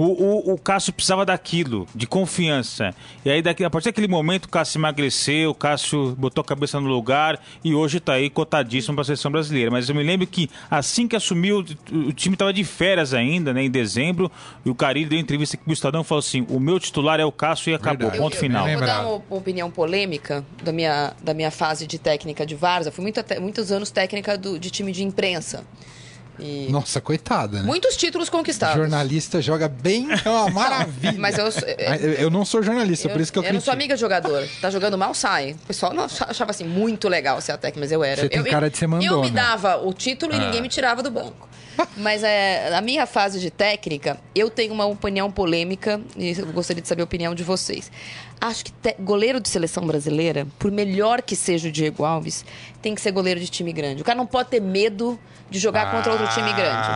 [0.01, 2.95] O, o, o Cássio precisava daquilo, de confiança.
[3.25, 6.79] E aí, daqui, a partir daquele momento, o Cássio emagreceu, o Cássio botou a cabeça
[6.79, 9.69] no lugar e hoje está aí cotadíssimo para a seleção brasileira.
[9.69, 13.53] Mas eu me lembro que assim que assumiu, o, o time estava de férias ainda,
[13.53, 14.31] né, em dezembro,
[14.65, 17.25] e o Carilho deu entrevista aqui pro Estadão e falou assim: o meu titular é
[17.25, 18.17] o Cássio e acabou, Verdade.
[18.23, 18.69] ponto Eu- final.
[18.69, 22.89] eu Vou dar uma opinião polêmica da minha, da minha fase de técnica de Varsa.
[22.89, 25.65] Fui muito, até- muitos anos técnica do- de time de imprensa.
[26.39, 27.63] E Nossa, coitada, né?
[27.65, 28.75] muitos títulos conquistados.
[28.77, 31.15] Jornalista joga bem, é uma maravilha.
[31.17, 33.73] Mas eu, Ah, eu, eu não sou jornalista, por isso que eu, eu não sou
[33.73, 34.47] amiga de jogador.
[34.61, 35.51] Tá jogando mal, sai.
[35.63, 38.21] O pessoal não ach- achava assim muito legal ser a técnica, mas eu era.
[38.21, 39.21] Você tem eu, cara de ser Eu mandona.
[39.21, 40.39] me dava o título e Ah.
[40.39, 41.47] ninguém me tirava do banco.
[41.95, 46.81] Mas é, a minha fase de técnica, eu tenho uma opinião polêmica e eu gostaria
[46.81, 47.89] de saber a opinião de vocês.
[48.41, 52.45] Acho que te, goleiro de seleção brasileira, por melhor que seja o Diego Alves,
[52.81, 54.01] tem que ser goleiro de time grande.
[54.01, 55.91] O cara não pode ter medo de jogar ah.
[55.91, 56.87] contra outro time grande.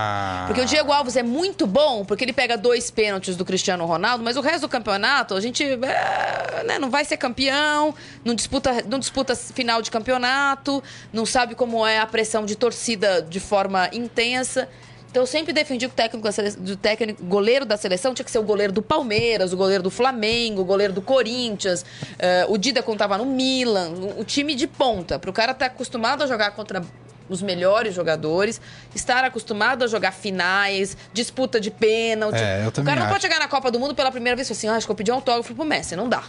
[0.48, 4.24] Porque o Diego Alves é muito bom, porque ele pega dois pênaltis do Cristiano Ronaldo,
[4.24, 8.84] mas o resto do campeonato, a gente é, né, não vai ser campeão, não disputa,
[8.88, 13.90] não disputa final de campeonato, não sabe como é a pressão de torcida de forma
[13.92, 14.70] intensa.
[15.14, 18.40] Então eu sempre defendi que o técnico, do técnico goleiro da seleção tinha que ser
[18.40, 21.84] o goleiro do Palmeiras, o goleiro do Flamengo, o goleiro do Corinthians.
[21.84, 25.20] Uh, o Dida contava no Milan, o time de ponta.
[25.20, 26.82] Para o cara estar tá acostumado a jogar contra
[27.30, 28.60] os melhores jogadores,
[28.96, 32.42] estar acostumado a jogar finais, disputa de pênalti.
[32.42, 34.68] É, o cara não pode chegar na Copa do Mundo pela primeira vez e assim:
[34.68, 35.96] ah, acho que eu pedi um autógrafo pro Messi.
[35.96, 36.24] Não dá.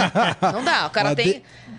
[0.54, 0.86] não dá.
[0.86, 1.32] O cara Mas tem.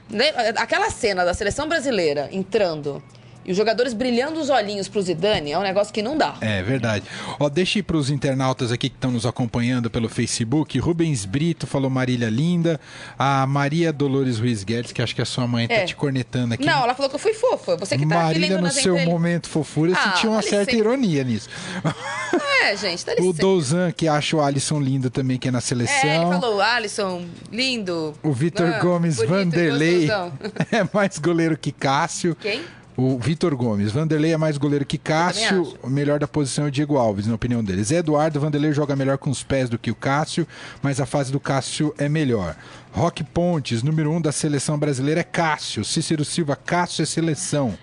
[0.07, 0.15] De...
[0.15, 3.01] Né, aquela cena da seleção brasileira entrando
[3.45, 6.35] e os jogadores brilhando os olhinhos pro Zidane é um negócio que não dá.
[6.41, 7.05] É verdade.
[7.39, 10.77] Ó, deixa ir pros internautas aqui que estão nos acompanhando pelo Facebook.
[10.79, 12.79] Rubens Brito falou Marília linda.
[13.17, 15.85] A Maria Dolores Ruiz Guedes, que acho que a sua mãe tá é.
[15.85, 16.65] te cornetando aqui.
[16.65, 17.75] Não, ela falou que eu fui fofa.
[17.77, 20.77] Você que tá Marília, no seu momento fofura, eu ah, senti uma certa licença.
[20.77, 21.49] ironia nisso.
[22.63, 23.29] É, gente, dá licença.
[23.29, 26.09] O Douzan, que acha o Alisson lindo também, que é na seleção.
[26.09, 28.13] É, ele falou, Alisson, lindo.
[28.23, 30.07] O Vitor ah, Gomes Vanderlei
[30.71, 32.35] é mais goleiro que Cássio.
[32.35, 32.63] Quem?
[32.95, 33.91] O Vitor Gomes.
[33.91, 35.73] Vanderlei é mais goleiro que Cássio.
[35.81, 37.89] O melhor da posição é o Diego Alves, na opinião deles.
[37.89, 40.47] Eduardo Vanderlei joga melhor com os pés do que o Cássio,
[40.81, 42.55] mas a fase do Cássio é melhor.
[42.91, 45.83] Roque Pontes, número um da seleção brasileira é Cássio.
[45.83, 47.75] Cícero Silva, Cássio é seleção.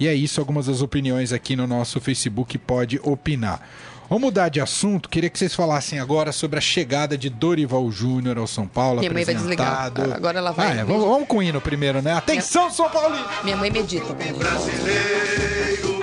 [0.00, 3.60] E é isso, algumas das opiniões aqui no nosso Facebook pode opinar.
[4.08, 5.06] Vamos mudar de assunto.
[5.08, 9.00] Queria que vocês falassem agora sobre a chegada de Dorival Júnior ao São Paulo.
[9.00, 9.92] Minha mãe vai desligar.
[10.14, 10.66] Agora ela vai.
[10.66, 12.14] Ah, é, vamos, vamos, com o hino primeiro, né?
[12.14, 12.74] Atenção, Minha...
[12.74, 13.16] São Paulo!
[13.44, 14.14] Minha mãe medita.
[14.14, 15.98] Brasileiro,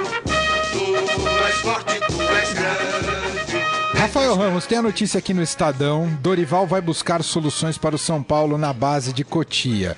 [0.71, 3.65] tu és forte, tu és grande.
[3.97, 6.07] Rafael Ramos, tem a notícia aqui no Estadão.
[6.21, 9.97] Dorival vai buscar soluções para o São Paulo na base de Cotia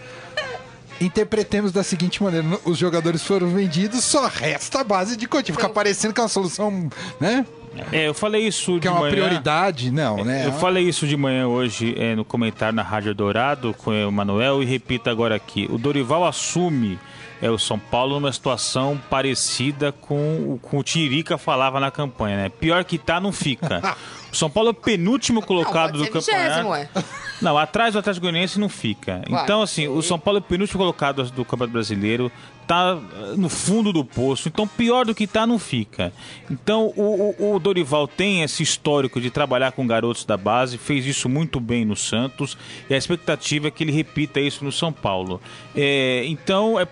[1.00, 5.54] interpretemos da seguinte maneira: os jogadores foram vendidos, só resta a base de Cotia.
[5.54, 6.90] Fica parecendo que é uma solução,
[7.20, 7.46] né?
[7.92, 10.46] É, eu falei isso que de é uma manhã, prioridade, não, né?
[10.48, 14.62] Eu falei isso de manhã hoje é, no comentário na Rádio Dourado com o Manuel
[14.62, 15.68] e repito agora aqui.
[15.72, 17.00] O Dorival assume
[17.42, 22.50] é, o São Paulo numa situação parecida com, com o Tirica falava na campanha, né?
[22.50, 23.96] Pior que tá, não fica.
[24.38, 26.74] São Paulo é o penúltimo colocado não, do campeonato.
[26.74, 26.90] É.
[27.40, 29.22] Não, atrás do Atlético Goianiense não fica.
[29.30, 32.32] Vai, então, assim, o São Paulo é o penúltimo colocado do Campeonato Brasileiro,
[32.66, 34.48] tá eh, no fundo do poço.
[34.48, 36.12] Então, pior do que tá, não fica.
[36.50, 41.06] Então, o, o, o Dorival tem esse histórico de trabalhar com garotos da base, fez
[41.06, 42.58] isso muito bem no Santos,
[42.90, 45.40] e a expectativa é que ele repita isso no São Paulo.
[45.76, 46.88] É, então, é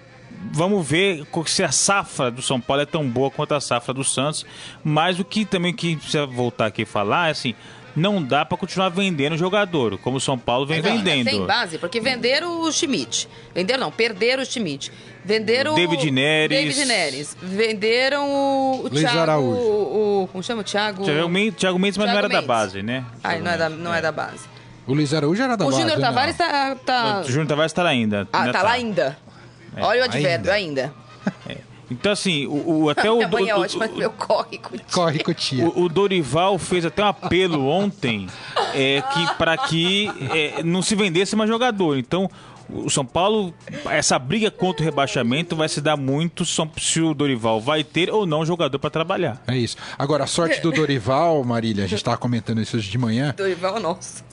[0.52, 4.04] vamos ver se a safra do São Paulo é tão boa quanto a safra do
[4.04, 4.46] Santos.
[4.84, 7.56] Mas o que também que precisa voltar aqui e falar é assim.
[7.96, 11.30] Não dá para continuar vendendo jogador, como o São Paulo vem vendendo.
[11.30, 13.30] Tem base, porque venderam o Schmidt.
[13.54, 14.92] Venderam não, perderam o Schmidt.
[15.24, 16.50] Venderam o David Neres.
[16.50, 17.38] David Neres.
[17.42, 19.18] Venderam o, o Thiago.
[19.18, 19.58] Araújo.
[19.58, 20.60] O, o, como chama?
[20.60, 21.06] O Thiago.
[21.06, 22.48] Thiago Mendes, Thiago Mendes mas Thiago não era Mendes.
[22.48, 23.06] da base, né?
[23.24, 24.00] Ah, não é da, não é.
[24.00, 24.56] é da base.
[24.86, 25.78] O Luiz Araújo era da o base.
[25.78, 27.22] O Júnior Tavares tá, tá.
[27.22, 28.28] O Júnior Tavares tá lá ainda.
[28.32, 29.18] Ah, tá, tá lá ainda.
[29.76, 29.84] É.
[29.84, 30.84] Olha o advérbio ainda.
[30.84, 30.94] ainda.
[31.50, 31.58] É.
[31.90, 33.18] Então, assim, o, o até o.
[33.18, 34.86] Minha mãe é ótima, meu corre com tia.
[34.92, 35.66] Corre com tia.
[35.66, 38.28] O, o Dorival fez até um apelo ontem
[38.74, 41.98] é, que para que é, não se vendesse mais jogador.
[41.98, 42.30] Então,
[42.70, 43.54] o São Paulo,
[43.90, 48.26] essa briga contra o rebaixamento vai se dar muito se o Dorival vai ter ou
[48.26, 49.42] não jogador para trabalhar.
[49.48, 49.78] É isso.
[49.98, 53.34] Agora, a sorte do Dorival, Marília, a gente estava comentando isso hoje de manhã.
[53.38, 54.24] Dorival é nosso.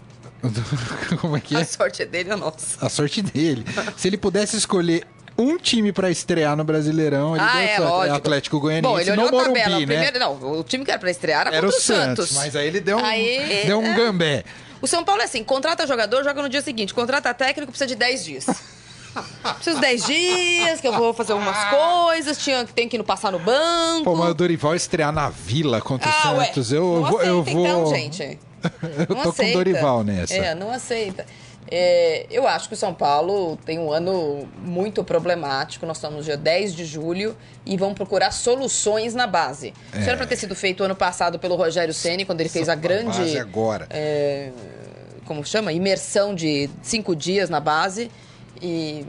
[1.20, 1.60] Como é que é?
[1.60, 2.84] A sorte é dele ou nossa?
[2.84, 3.64] A sorte dele.
[3.96, 5.06] Se ele pudesse escolher
[5.42, 8.16] um time para estrear no Brasileirão, ele ah, é, lógico.
[8.16, 9.86] Atlético Goianiense Bom, ele no Morumbi, tabela, né?
[9.86, 12.32] Primeiro, não, o time que era para estrear era, era o Santos, Santos.
[12.32, 13.94] Mas aí ele deu um, aí, deu um é...
[13.94, 14.44] gambé.
[14.80, 16.92] O São Paulo é assim, contrata jogador, joga no dia seguinte.
[16.92, 18.46] Contrata técnico, precisa de 10 dias.
[19.56, 23.04] Preciso de 10 dias, que eu vou fazer algumas coisas, tinha, tem que ir no
[23.04, 24.04] passar no banco.
[24.04, 27.22] Pô, mas o Dorival estrear na Vila contra ah, o Santos, ué, eu, eu, vou,
[27.22, 27.66] eu vou...
[27.66, 28.38] então, gente.
[28.82, 29.36] eu não tô aceita.
[29.36, 30.34] com o Dorival nessa.
[30.34, 31.26] É, não aceita.
[31.74, 35.86] É, eu acho que o São Paulo tem um ano muito problemático.
[35.86, 39.72] Nós estamos no dia 10 de julho e vão procurar soluções na base.
[39.90, 40.00] É.
[40.00, 42.74] Isso era para ter sido feito ano passado pelo Rogério Ceni quando ele fez a
[42.74, 43.16] grande.
[43.16, 43.86] Base agora.
[43.88, 44.52] É,
[45.24, 45.72] como chama?
[45.72, 48.10] Imersão de cinco dias na base.
[48.60, 49.06] E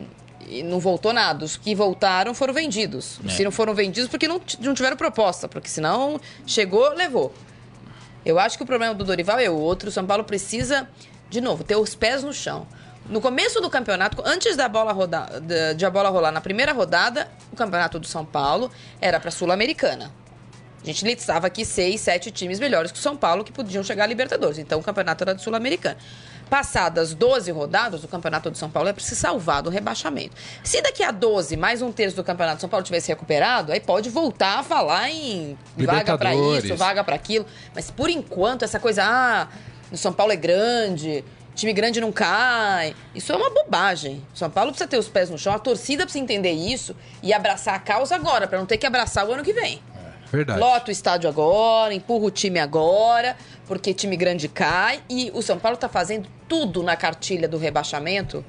[0.48, 1.46] e não voltou nada.
[1.46, 3.20] Os que voltaram foram vendidos.
[3.26, 3.30] É.
[3.30, 7.34] Se não foram vendidos, porque não, não tiveram proposta, porque senão chegou, levou.
[8.26, 9.90] Eu acho que o problema do Dorival é outro.
[9.90, 10.88] O São Paulo precisa
[11.34, 12.68] de novo, ter os pés no chão.
[13.10, 17.28] No começo do campeonato, antes da bola rodar, de, a bola rolar na primeira rodada,
[17.52, 20.12] o campeonato do São Paulo era para Sul-Americana.
[20.82, 24.04] A gente listava aqui seis, sete times melhores que o São Paulo que podiam chegar
[24.04, 24.58] à Libertadores.
[24.60, 25.98] Então o campeonato era do Sul-Americano.
[26.50, 30.36] Passadas 12 rodadas, o Campeonato de São Paulo é para se salvar do rebaixamento.
[30.64, 33.80] Se daqui a 12, mais um terço do Campeonato de São Paulo tivesse recuperado, aí
[33.80, 37.46] pode voltar a falar em vaga para isso, vaga para aquilo.
[37.74, 39.48] Mas por enquanto, essa coisa, ah,
[39.94, 42.96] o São Paulo é grande, time grande não cai.
[43.14, 44.26] Isso é uma bobagem.
[44.34, 47.76] São Paulo precisa ter os pés no chão, a torcida precisa entender isso e abraçar
[47.76, 49.82] a causa agora, para não ter que abraçar o ano que vem.
[50.32, 50.60] Verdade.
[50.60, 55.00] Lota o estádio agora, empurra o time agora, porque time grande cai.
[55.08, 58.44] E o São Paulo está fazendo tudo na cartilha do rebaixamento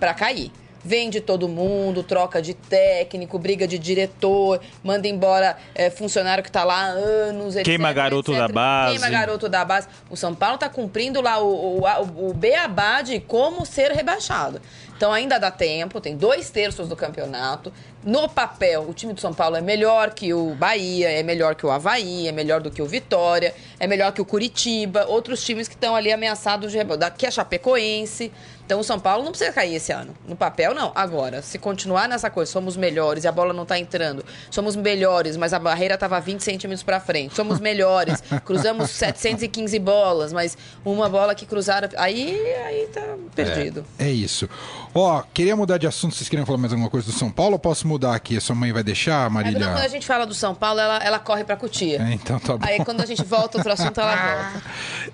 [0.00, 0.50] para cair.
[0.84, 6.64] Vende todo mundo, troca de técnico, briga de diretor, manda embora é, funcionário que está
[6.64, 8.46] lá há anos, etc, Queima garoto etc.
[8.46, 8.92] da base.
[8.92, 9.88] Queima garoto da base.
[10.10, 14.60] O São Paulo está cumprindo lá o, o, o beabá de como ser rebaixado.
[14.96, 17.72] Então ainda dá tempo, tem dois terços do campeonato.
[18.04, 21.66] No papel, o time do São Paulo é melhor que o Bahia, é melhor que
[21.66, 25.66] o Havaí, é melhor do que o Vitória, é melhor que o Curitiba, outros times
[25.66, 27.00] que estão ali ameaçados de rebelde.
[27.00, 28.30] Daqui a Chapecoense.
[28.64, 30.14] Então o São Paulo não precisa cair esse ano.
[30.26, 30.92] No papel, não.
[30.94, 35.36] Agora, se continuar nessa coisa, somos melhores e a bola não está entrando, somos melhores,
[35.36, 41.08] mas a barreira estava 20 centímetros para frente, somos melhores, cruzamos 715 bolas, mas uma
[41.08, 41.88] bola que cruzaram.
[41.96, 43.02] Aí, aí tá
[43.34, 43.84] perdido.
[43.98, 44.48] É, é isso.
[44.94, 47.58] Ó, queria mudar de assunto, vocês queriam falar mais alguma coisa do São Paulo ou
[47.58, 48.36] posso mudar aqui?
[48.36, 49.66] A sua mãe vai deixar, Marília?
[49.66, 52.00] É, quando a gente fala do São Paulo, ela, ela corre pra Cutia.
[52.00, 52.64] É, então tá bom.
[52.64, 54.62] Aí quando a gente volta outro assunto, ela volta.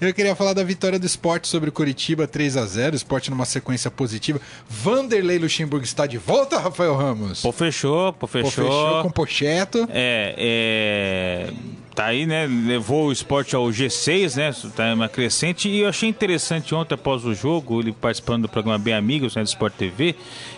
[0.00, 3.44] Eu queria falar da vitória do esporte sobre o Curitiba, 3 a 0 Esporte numa
[3.44, 4.40] sequência positiva.
[4.68, 7.42] Vanderlei Luxemburgo está de volta, Rafael Ramos?
[7.42, 8.50] Pô, fechou, pô, fechou.
[8.50, 9.88] Pô, fechou com Pocheto.
[9.90, 11.52] É, é
[11.98, 12.46] tá aí, né?
[12.46, 14.70] Levou o esporte ao G6, né?
[14.76, 15.68] Tá uma crescente.
[15.68, 19.42] E eu achei interessante ontem, após o jogo, ele participando do programa Bem Amigos, né,
[19.42, 20.14] do Sport TV,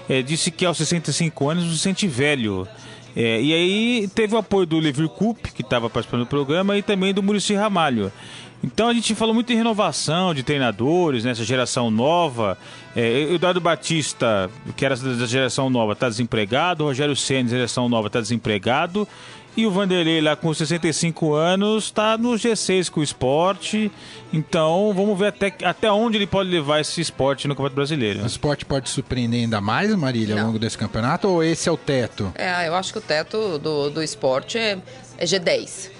[0.07, 2.69] é, disse que aos 65 anos se sente velho.
[3.17, 6.83] É, e aí teve o apoio do Levir Coupe, que estava participando do programa, e
[6.83, 8.13] também do Murici Ramalho.
[8.63, 12.59] Então a gente falou muito em renovação de treinadores, nessa né, geração nova.
[12.95, 16.85] É, Eduardo Batista, que era da geração nova, está desempregado.
[16.85, 19.09] Rogério Senna, geração nova, está desempregado.
[19.57, 23.91] E o Vanderlei lá com 65 anos está no G6 com o esporte.
[24.33, 28.23] Então vamos ver até, até onde ele pode levar esse esporte no Campeonato Brasileiro.
[28.23, 30.43] O esporte pode surpreender ainda mais, Marília, Não.
[30.43, 31.29] ao longo desse campeonato?
[31.29, 32.33] Ou esse é o teto?
[32.37, 34.79] É, eu acho que o teto do, do esporte é,
[35.19, 35.91] é G10.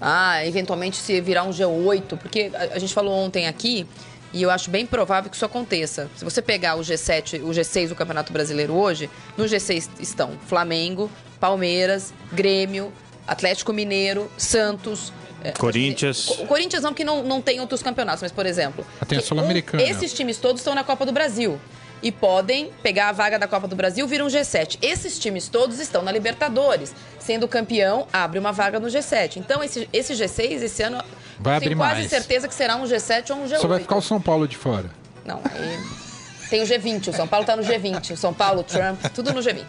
[0.00, 3.86] Ah, eventualmente se virar um G8, porque a, a gente falou ontem aqui
[4.32, 6.10] e eu acho bem provável que isso aconteça.
[6.16, 11.10] Se você pegar o G7, o G6 do Campeonato Brasileiro hoje, no G6 estão Flamengo,
[11.42, 12.92] Palmeiras, Grêmio,
[13.26, 15.12] Atlético Mineiro, Santos.
[15.42, 16.28] É, Corinthians.
[16.28, 18.86] O Corinthians não, porque não, não tem outros campeonatos, mas, por exemplo.
[19.08, 19.82] Tem a Sul-Americana.
[19.82, 21.58] Um, esses times todos estão na Copa do Brasil.
[22.00, 24.78] E podem pegar a vaga da Copa do Brasil, viram um G7.
[24.80, 26.94] Esses times todos estão na Libertadores.
[27.18, 29.38] Sendo campeão, abre uma vaga no G7.
[29.38, 31.02] Então, esse, esse G6, esse ano,
[31.40, 32.10] vai abrir tenho quase mais.
[32.10, 33.58] certeza que será um G7 ou um G8.
[33.58, 34.88] Só vai ficar o São Paulo de fora.
[35.24, 36.02] Não, aí.
[36.48, 38.12] Tem o G20, o São Paulo está no G20.
[38.12, 39.64] O São Paulo, Trump, tudo no G20.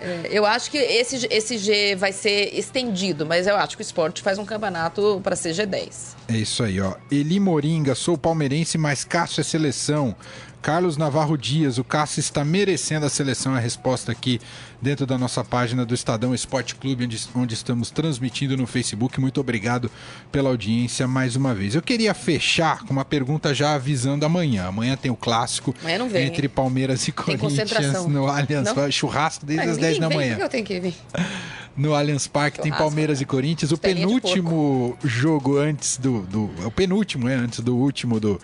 [0.00, 3.84] É, eu acho que esse, esse G vai ser estendido, mas eu acho que o
[3.84, 6.16] esporte faz um campeonato para ser G10.
[6.28, 6.94] É isso aí, ó.
[7.10, 10.14] Eli Moringa, sou palmeirense, mas Cássio é seleção.
[10.60, 14.40] Carlos Navarro Dias, o Cássio está merecendo a seleção, a resposta aqui
[14.82, 19.20] dentro da nossa página do Estadão Esporte Clube, onde, onde, estamos transmitindo no Facebook.
[19.20, 19.90] Muito obrigado
[20.30, 21.74] pela audiência mais uma vez.
[21.74, 24.66] Eu queria fechar com uma pergunta já avisando amanhã.
[24.66, 26.52] Amanhã tem o clássico vem, entre hein?
[26.54, 28.74] Palmeiras e Corinthians no Allianz.
[28.74, 28.90] Não?
[28.90, 30.38] Churrasco desde Mas as 10 da manhã.
[30.38, 30.94] eu tenho que vir.
[31.78, 33.22] No Allianz Parque tem Palmeiras né?
[33.22, 33.70] e Corinthians.
[33.70, 36.50] O penúltimo jogo antes do, do.
[36.60, 37.34] É o penúltimo, é?
[37.34, 38.40] Antes do último do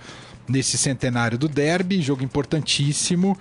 [0.49, 3.37] nesse centenário do derby, jogo importantíssimo.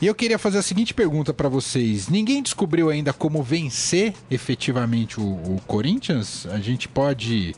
[0.00, 5.20] E eu queria fazer a seguinte pergunta para vocês: ninguém descobriu ainda como vencer efetivamente
[5.20, 6.46] o, o Corinthians?
[6.46, 7.54] A gente pode.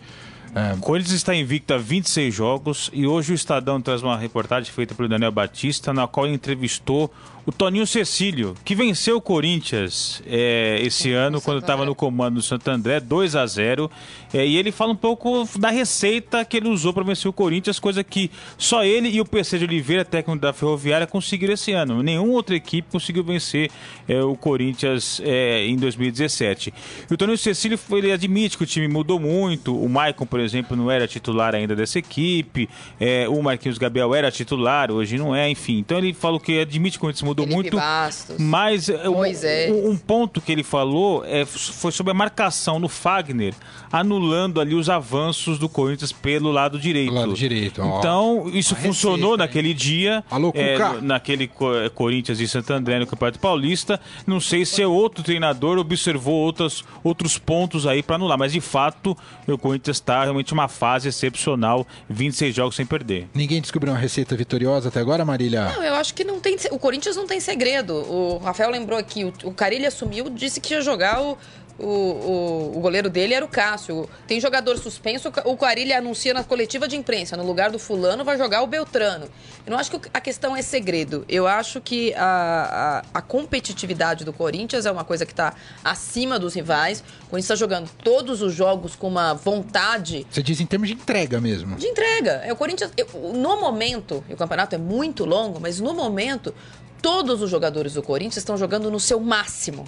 [0.55, 0.77] É...
[0.81, 5.09] Corinthians está invicto a 26 jogos e hoje o Estadão traz uma reportagem feita pelo
[5.09, 7.13] Daniel Batista, na qual ele entrevistou
[7.47, 12.43] o Toninho Cecílio, que venceu o Corinthians é, esse ano, quando estava no comando do
[12.43, 13.89] Santo André, 2 a 0
[14.35, 17.79] é, E ele fala um pouco da receita que ele usou para vencer o Corinthians,
[17.79, 22.03] coisa que só ele e o PC de Oliveira, técnico da Ferroviária, conseguiram esse ano.
[22.03, 23.71] Nenhuma outra equipe conseguiu vencer
[24.09, 26.75] é, o Corinthians é, em 2017.
[27.09, 29.81] E o Toninho Cecílio ele admite que o time mudou muito.
[29.81, 32.69] O Maicon, por exemplo, não era titular ainda dessa equipe.
[32.99, 35.79] É, o Marquinhos Gabriel era titular, hoje não é, enfim.
[35.79, 37.77] Então ele falou que admite que o Corinthians mudou Felipe muito.
[37.77, 38.37] Bastos.
[38.39, 39.71] Mas é, Moisés.
[39.71, 43.55] um, um ponto que ele falou é, foi sobre a marcação no Fagner,
[43.91, 47.13] anulando ali os avanços do Corinthians pelo lado direito.
[47.13, 47.99] Lado direito, ó.
[47.99, 50.25] Então, isso Uma funcionou receita, naquele dia.
[50.31, 51.51] Alô, é, naquele
[51.85, 54.01] é, Corinthians e Santo André no Campeonato Paulista.
[54.27, 58.61] Não sei se é outro treinador observou outras, outros pontos aí para anular, mas de
[58.61, 59.17] fato
[59.47, 63.29] o Corinthians está realmente uma fase excepcional, 26 jogos sem perder.
[63.35, 65.65] Ninguém descobriu uma receita vitoriosa até agora, Marília?
[65.65, 66.57] Não, eu acho que não tem.
[66.71, 67.95] O Corinthians não tem segredo.
[67.95, 71.37] O Rafael lembrou aqui, o, o Carilli assumiu, disse que ia jogar o.
[71.79, 74.09] O, o, o goleiro dele era o Cássio.
[74.27, 77.37] Tem jogador suspenso, o Carilli anuncia na coletiva de imprensa.
[77.37, 79.27] No lugar do fulano vai jogar o Beltrano.
[79.67, 81.27] Eu não acho que a questão é segredo.
[81.29, 85.53] Eu acho que a, a, a competitividade do Corinthians é uma coisa que está
[85.85, 87.01] acima dos rivais.
[87.01, 90.95] O Corinthians está jogando todos os jogos com uma vontade Você diz em termos de
[90.95, 91.77] entrega mesmo.
[91.77, 92.41] de entrega.
[92.43, 92.91] É o Corinthians.
[92.97, 96.55] eu- no momento, e o campeonato é muito longo, mas no momento,
[97.03, 99.85] todos os jogadores do Corinthians estão jogando no seu máximo.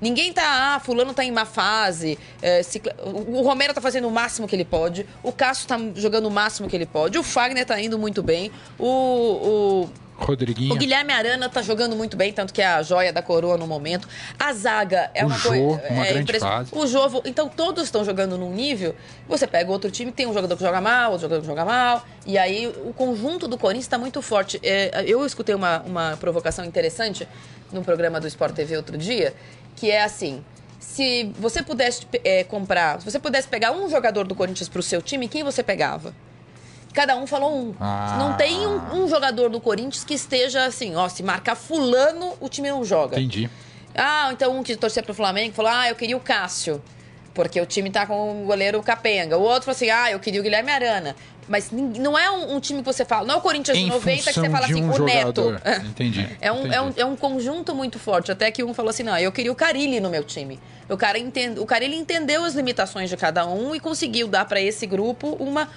[0.00, 2.18] Ninguém tá, ah, fulano tá em má fase.
[2.40, 5.06] é, Cicla- o Romero tá fazendo o máximo que ele pode.
[5.22, 7.16] O Cássio tá jogando o máximo que ele pode.
[7.18, 8.50] O Fagner tá indo muito bem.
[8.76, 9.88] O,
[10.22, 10.74] Rodriguinho.
[10.74, 13.66] o Guilherme Arana tá jogando muito bem, tanto que é a joia da coroa no
[13.66, 14.08] momento.
[14.38, 15.82] A zaga é O uma coisa.
[15.90, 16.70] uma é grande fase.
[16.72, 18.94] O Jovo, então todos estão jogando num nível.
[19.28, 22.06] Você pega outro time, tem um jogador que joga mal, outro jogador que joga mal,
[22.26, 24.60] e aí o conjunto do Corinthians está muito forte.
[24.62, 27.26] É, eu escutei uma, uma provocação interessante
[27.72, 29.34] no programa do Sport TV outro dia,
[29.76, 30.44] que é assim.
[30.78, 35.00] Se você pudesse é, comprar, se você pudesse pegar um jogador do Corinthians pro seu
[35.00, 36.12] time, quem você pegava?
[36.92, 37.74] Cada um falou um.
[37.80, 38.16] Ah.
[38.18, 42.48] Não tem um, um jogador do Corinthians que esteja assim, ó, se marcar fulano, o
[42.48, 43.18] time não joga.
[43.18, 43.48] Entendi.
[43.94, 46.82] Ah, então um que torcia pro Flamengo falou: ah, eu queria o Cássio,
[47.34, 49.36] porque o time tá com o goleiro Capenga.
[49.38, 51.16] O outro falou assim: ah, eu queria o Guilherme Arana.
[51.48, 53.88] Mas não é um, um time que você fala, não é o Corinthians de Em
[53.88, 55.52] 90 que você fala assim, um o jogador.
[55.54, 55.62] Neto.
[55.88, 56.28] Entendi.
[56.40, 56.74] É um, entendi.
[56.74, 58.30] é, um, é um conjunto muito forte.
[58.30, 60.60] Até que um falou assim: não, eu queria o Carilli no meu time.
[60.88, 64.60] O cara entende, o Carilli entendeu as limitações de cada um e conseguiu dar para
[64.60, 65.68] esse grupo uma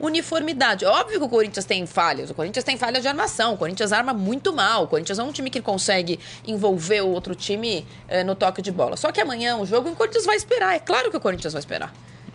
[0.00, 0.84] uniformidade.
[0.84, 2.30] Óbvio que o Corinthians tem falhas.
[2.30, 3.54] O Corinthians tem falhas de armação.
[3.54, 4.84] O Corinthians arma muito mal.
[4.84, 8.72] O Corinthians é um time que consegue envolver o outro time eh, no toque de
[8.72, 8.96] bola.
[8.96, 10.74] Só que amanhã o jogo o Corinthians vai esperar.
[10.74, 11.92] É claro que o Corinthians vai esperar.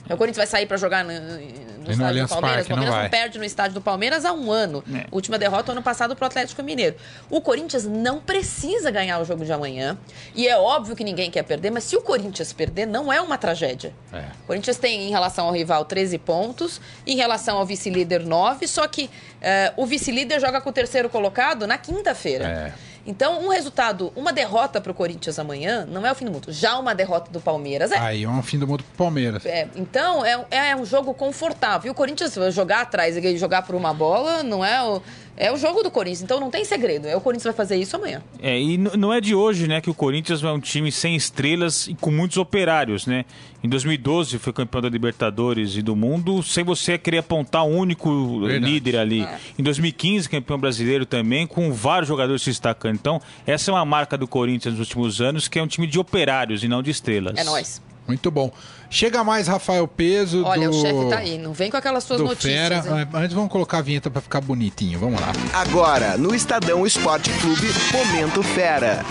[0.09, 2.67] O Corinthians vai sair para jogar no, no estádio do Palmeiras.
[2.67, 3.03] Parque, o não Palmeiras vai.
[3.03, 4.83] não perde no estádio do Palmeiras há um ano.
[4.93, 5.05] É.
[5.11, 6.95] Última derrota ano passado pro Atlético Mineiro.
[7.29, 9.97] O Corinthians não precisa ganhar o jogo de amanhã.
[10.33, 13.37] E é óbvio que ninguém quer perder, mas se o Corinthians perder, não é uma
[13.37, 13.93] tragédia.
[14.13, 14.25] É.
[14.43, 16.81] O Corinthians tem, em relação ao rival, 13 pontos.
[17.05, 18.67] Em relação ao vice-líder, 9.
[18.67, 19.09] Só que
[19.41, 22.45] eh, o vice-líder joga com o terceiro colocado na quinta-feira.
[22.45, 22.94] É.
[23.05, 26.51] Então, um resultado, uma derrota pro Corinthians amanhã, não é o fim do mundo.
[26.51, 27.97] Já uma derrota do Palmeiras é.
[27.97, 29.45] Aí é um fim do mundo pro Palmeiras.
[29.45, 31.87] É, então, é, é um jogo confortável.
[31.87, 35.01] E o Corinthians jogar atrás e jogar por uma bola não é o,
[35.37, 36.21] é o jogo do Corinthians.
[36.21, 37.07] Então não tem segredo.
[37.07, 38.21] É o Corinthians vai fazer isso amanhã.
[38.41, 41.87] É, e não é de hoje, né, que o Corinthians é um time sem estrelas
[41.87, 43.25] e com muitos operários, né?
[43.63, 48.41] Em 2012 foi campeão da Libertadores e do mundo, sem você querer apontar um único
[48.41, 48.71] Verdade.
[48.71, 49.23] líder ali.
[49.23, 49.39] É.
[49.57, 52.95] Em 2015 campeão brasileiro também, com vários jogadores se destacando.
[52.95, 55.99] Então, essa é uma marca do Corinthians nos últimos anos, que é um time de
[55.99, 57.37] operários e não de estrelas.
[57.37, 57.81] É nóis.
[58.07, 58.51] Muito bom.
[58.89, 60.77] Chega mais Rafael Peso Olha, do...
[60.77, 61.37] o chefe tá aí.
[61.37, 62.53] Não vem com aquelas suas do notícias.
[62.53, 62.75] Fera.
[63.01, 63.07] hein?
[63.13, 64.99] Ah, Antes vamos colocar a vinheta pra ficar bonitinho.
[64.99, 65.31] Vamos lá.
[65.53, 69.03] Agora, no Estadão Esporte Clube, Momento Fera.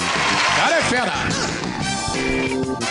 [0.57, 1.12] Cara é fera!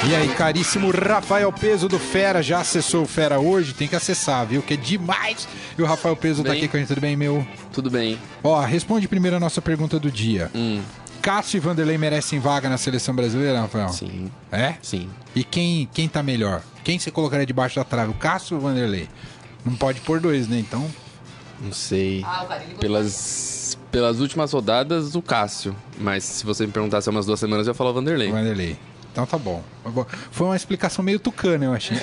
[0.05, 3.73] E aí, caríssimo Rafael Peso do Fera, já acessou o Fera hoje?
[3.73, 4.61] Tem que acessar, viu?
[4.61, 5.47] Que é demais!
[5.77, 6.57] E o Rafael Peso tá Bem.
[6.59, 7.47] aqui com a gente, tudo bem, meu?
[7.71, 8.19] Tudo bem.
[8.43, 10.51] Ó, responde primeiro a nossa pergunta do dia.
[10.53, 10.81] Hum,
[11.23, 13.87] Cássio e Vanderlei merecem vaga na seleção brasileira, Rafael?
[13.89, 14.75] sim, É?
[14.81, 15.09] sim.
[15.33, 16.61] E quem, quem tá melhor?
[16.83, 18.11] Quem você colocaria debaixo da trave?
[18.11, 19.07] O Cássio ou o Vanderlei?
[19.65, 20.59] Não pode pôr dois, né?
[20.59, 20.85] Então,
[21.61, 22.21] Não sei.
[22.25, 22.45] Ah,
[22.77, 25.73] Pelas, pelas últimas rodadas, o Cássio.
[25.97, 28.27] Mas se você me perguntasse há umas duas semanas, eu ia falar o Vanderlei.
[28.29, 28.77] o Vanderlei.
[29.13, 29.63] Então tá bom.
[30.31, 31.95] Foi uma explicação meio tucana, eu achei.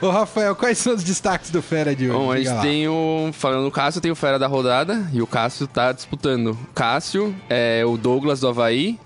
[0.00, 2.18] Ô, Rafael, quais são os destaques do Fera de hoje?
[2.18, 2.62] Bom, a Diga gente lá.
[2.62, 3.30] tem o.
[3.32, 6.50] Falando do Cássio, tem o Fera da rodada e o Cássio tá disputando.
[6.50, 8.98] O Cássio é o Douglas do Havaí,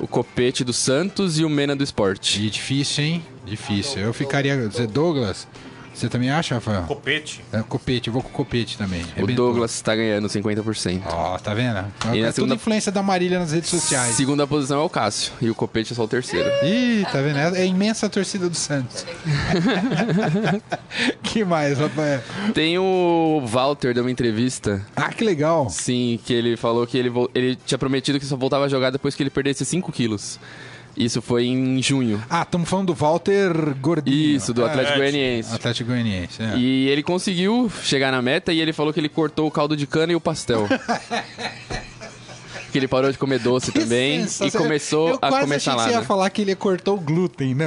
[0.00, 2.42] o Copete do Santos e o Mena do Esporte.
[2.42, 3.22] E difícil, hein?
[3.44, 4.00] Difícil.
[4.00, 4.56] Eu ficaria.
[4.70, 5.46] Você, Douglas?
[5.94, 6.82] Você também acha, Rafael?
[6.84, 7.44] Copete.
[7.52, 9.02] É, copete, eu vou com o copete também.
[9.16, 9.26] O.
[9.26, 11.02] Douglas tá ganhando 50%.
[11.06, 11.78] Ó, tá vendo?
[11.78, 11.84] É
[12.16, 14.14] E na tudo segunda- influência da Marília nas redes sociais.
[14.14, 16.48] Segunda posição é o Cássio e o Copete é só o terceiro.
[16.64, 17.38] Ih, tá vendo?
[17.38, 19.04] É a imensa torcida do Santos.
[21.22, 22.20] que mais, Rafael?
[22.54, 25.68] Tem o Walter deu uma entrevista Ah, que legal.
[25.70, 29.14] Sim, que ele falou que ele, ele tinha prometido que só voltava a jogar depois
[29.14, 30.38] que ele perdesse 5 quilos.
[30.96, 32.22] Isso foi em junho.
[32.28, 34.36] Ah, estamos falando do Walter Gordinho.
[34.36, 35.54] Isso, do É, Atlético Goianiense.
[35.54, 36.56] Atlético Goianiense, é.
[36.56, 39.86] E ele conseguiu chegar na meta e ele falou que ele cortou o caldo de
[39.86, 40.68] cana e o pastel.
[42.70, 45.78] que ele parou de comer doce também e começou eu a quase comer achei que
[45.78, 45.90] salada.
[45.92, 47.66] você ia falar que ele cortou o glúten, né?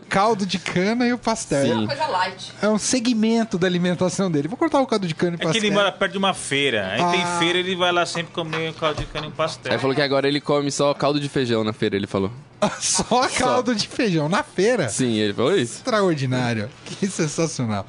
[0.00, 1.66] O caldo de cana e o pastel.
[1.66, 1.84] Sim.
[1.86, 2.52] Coisa light.
[2.62, 4.46] É um segmento da alimentação dele.
[4.46, 5.64] Vou cortar o caldo de cana e É que pastel.
[5.64, 6.90] ele mora perto de uma feira.
[6.92, 7.36] Aí tem Ah.
[7.40, 9.72] feira, ele vai lá sempre comer caldo de cana e pastel.
[9.72, 12.30] Aí falou que agora ele come só caldo de feijão na feira, ele falou.
[12.80, 14.88] Só caldo de feijão na feira.
[14.88, 15.74] Sim, ele falou isso.
[15.76, 16.68] Extraordinário.
[16.84, 17.86] Que sensacional.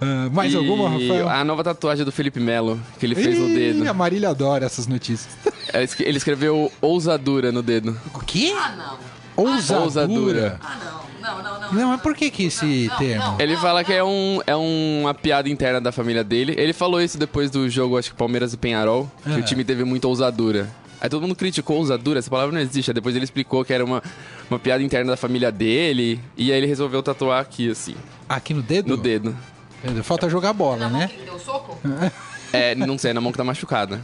[0.00, 1.28] Ah, mais E alguma, Rafael?
[1.28, 3.88] A nova tatuagem do Felipe Melo, que ele fez no dedo.
[3.88, 5.28] A Marília adora essas notícias.
[6.00, 8.00] Ele escreveu ousadura no dedo.
[8.14, 8.54] O quê?
[8.56, 8.74] Ah,
[9.36, 9.44] não.
[9.44, 9.84] Ousadura.
[9.84, 10.60] Ousadura.
[10.62, 11.06] Ah, não.
[11.20, 11.72] Não, não, não.
[11.72, 13.24] Não, mas por que que esse Não, termo?
[13.24, 13.40] não.
[13.40, 16.54] Ele fala que é, um, é uma piada interna da família dele.
[16.56, 19.38] Ele falou isso depois do jogo, acho que Palmeiras e Penharol, que Ah.
[19.38, 20.68] o time teve muita ousadura.
[21.06, 22.90] Aí todo mundo criticou ousadura, essa palavra não existe.
[22.90, 24.02] Aí depois ele explicou que era uma,
[24.50, 26.20] uma piada interna da família dele.
[26.36, 27.94] E aí ele resolveu tatuar aqui, assim,
[28.28, 28.88] Aqui no dedo?
[28.88, 29.32] no dedo.
[30.02, 31.08] Falta jogar bola, né?
[31.14, 31.78] Ele deu soco?
[32.52, 34.00] É, não sei, na mão que tá machucada.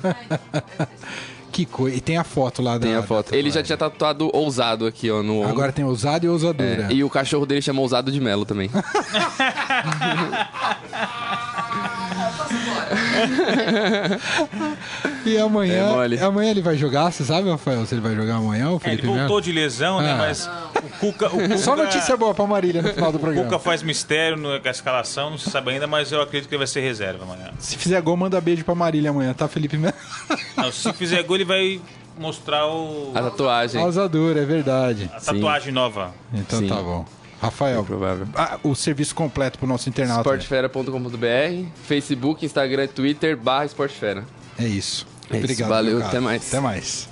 [1.52, 1.96] Que coisa.
[1.96, 2.86] E tem a foto lá da.
[2.86, 3.32] Tem a foto.
[3.32, 5.50] Ele já tinha tatuado ousado aqui, ó, no ombro.
[5.50, 6.88] Agora tem ousado e ousadura.
[6.90, 8.68] É, e o cachorro dele chama ousado de Melo também.
[15.24, 15.88] E amanhã.
[15.88, 16.18] É mole.
[16.18, 17.84] amanhã ele vai jogar, você sabe, Rafael?
[17.86, 19.40] Se ele vai jogar amanhã, o É, ele Felipe voltou Melo?
[19.40, 20.12] de lesão, né?
[20.12, 20.16] Ah.
[20.16, 21.58] Mas o Cuca, o Cuca...
[21.58, 23.44] Só notícia boa pra Marília no final do O programa.
[23.48, 26.66] Cuca faz mistério na escalação, não se sabe ainda, mas eu acredito que ele vai
[26.66, 27.50] ser reserva amanhã.
[27.58, 29.94] Se fizer gol, manda beijo pra Marília amanhã, tá, Felipe Melo?
[30.56, 31.80] Não, se fizer gol, ele vai
[32.18, 33.12] mostrar o...
[33.14, 33.80] A tatuagem.
[33.82, 35.10] Ousadura, é verdade.
[35.14, 36.12] a tatuagem nova.
[36.32, 36.68] Então Sim.
[36.68, 37.04] tá bom.
[37.40, 38.28] Rafael, provável.
[38.36, 40.22] ah, o serviço completo pro nosso internauta.
[40.22, 44.24] Sportfera.com.br, Facebook, Instagram, Twitter, barra Sportfera.
[44.56, 45.06] É isso.
[45.32, 45.68] É isso, Obrigado.
[45.68, 46.46] valeu, até mais.
[46.48, 47.08] Até mais.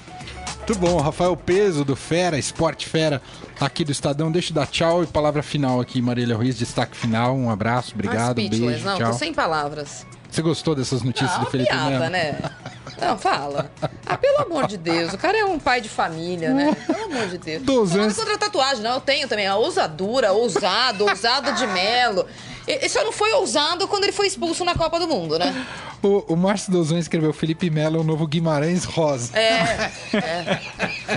[0.58, 3.20] Muito bom, Rafael Peso do Fera, Esporte Fera,
[3.60, 4.30] aqui do Estadão.
[4.30, 7.34] Deixa eu dar tchau e palavra final aqui, Marília Ruiz, destaque final.
[7.36, 9.10] Um abraço, obrigado, um beijo, não, tchau.
[9.10, 10.06] tô sem palavras.
[10.30, 12.10] Você gostou dessas notícias Ah, do Felipe piada, Melo?
[12.10, 12.38] né?
[13.00, 13.70] Não, fala.
[14.06, 16.76] Ah, pelo amor de Deus, o cara é um pai de família, né?
[16.86, 17.62] Pelo amor de Deus.
[17.62, 18.94] Dos Não anos- contra a tatuagem, não.
[18.94, 22.26] Eu tenho também a ousadura, ousado, ousado de Melo.
[22.66, 25.66] Ele só não foi ousado quando ele foi expulso na Copa do Mundo, né?
[26.02, 29.36] O, o Márcio Dozon escreveu Felipe Melo é o novo Guimarães Rosa.
[29.36, 30.60] É, é.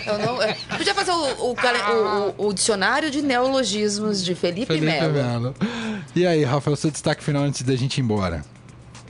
[0.08, 0.56] Eu não, é.
[0.78, 5.14] Podia fazer o, o o- o- o dicionário de neologismos de Felipe, Felipe Melo.
[5.14, 5.56] Melo.
[6.16, 8.44] E aí, Rafael, seu destaque final antes da gente ir embora.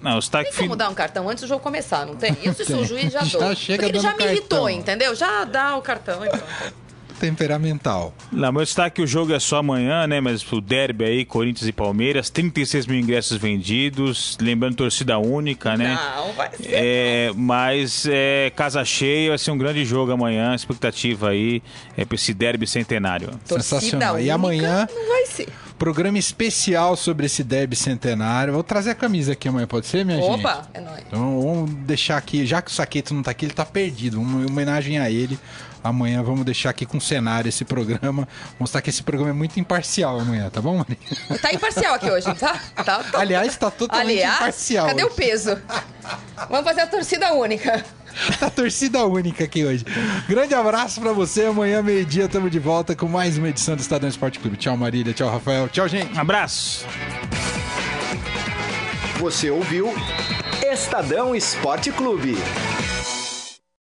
[0.04, 2.36] Não, o destaque Tem como dar um cartão antes do jogo começar, não tem?
[2.43, 3.56] Isso se o juiz já Já dou.
[3.56, 4.70] chega Porque ele já me irritou, cartão.
[4.70, 5.16] entendeu?
[5.16, 6.43] Já dá o cartão e pronto.
[7.20, 8.14] Temperamental.
[8.32, 10.20] Não, meu destaque o jogo é só amanhã, né?
[10.20, 15.97] Mas o derby aí, Corinthians e Palmeiras, 36 mil ingressos vendidos, lembrando torcida única, né?
[16.18, 16.70] Não, vai ser.
[16.74, 21.64] É, mas é, casa cheia, vai ser um grande jogo amanhã, expectativa aí
[21.95, 23.30] é, pra esse derby centenário.
[23.47, 24.20] Torcida sensacional.
[24.20, 25.47] E amanhã- Não vai ser.
[25.84, 28.54] Programa especial sobre esse derby centenário.
[28.54, 30.40] Vou trazer a camisa aqui amanhã, pode ser, minha gente?
[30.40, 31.04] Opa, é nóis.
[31.06, 34.22] Então vamos deixar aqui, já que o Saqueto não tá aqui, ele tá perdido.
[34.22, 35.38] Uma homenagem a ele.
[35.84, 38.26] Amanhã vamos deixar aqui com cenário esse programa.
[38.58, 40.98] Mostrar que esse programa é muito imparcial amanhã, tá bom, Maria?
[41.42, 42.62] Tá imparcial aqui hoje, tá?
[42.78, 43.20] tá, tá.
[43.20, 44.88] Aliás, tá totalmente Aliás, imparcial.
[44.88, 45.16] cadê o hoje.
[45.18, 45.62] peso?
[46.50, 47.84] Vamos fazer a torcida única.
[48.39, 49.86] Tá torcida única aqui hoje.
[50.28, 51.45] Grande abraço pra você.
[51.45, 54.57] Amanhã, meio-dia, estamos de volta com mais uma edição do Estadão Esporte Clube.
[54.57, 55.14] Tchau, Marília.
[55.14, 55.68] Tchau, Rafael.
[55.70, 56.16] Tchau, gente.
[56.16, 56.86] Um abraço!
[59.20, 59.93] Você ouviu
[60.72, 62.38] Estadão Esporte Clube.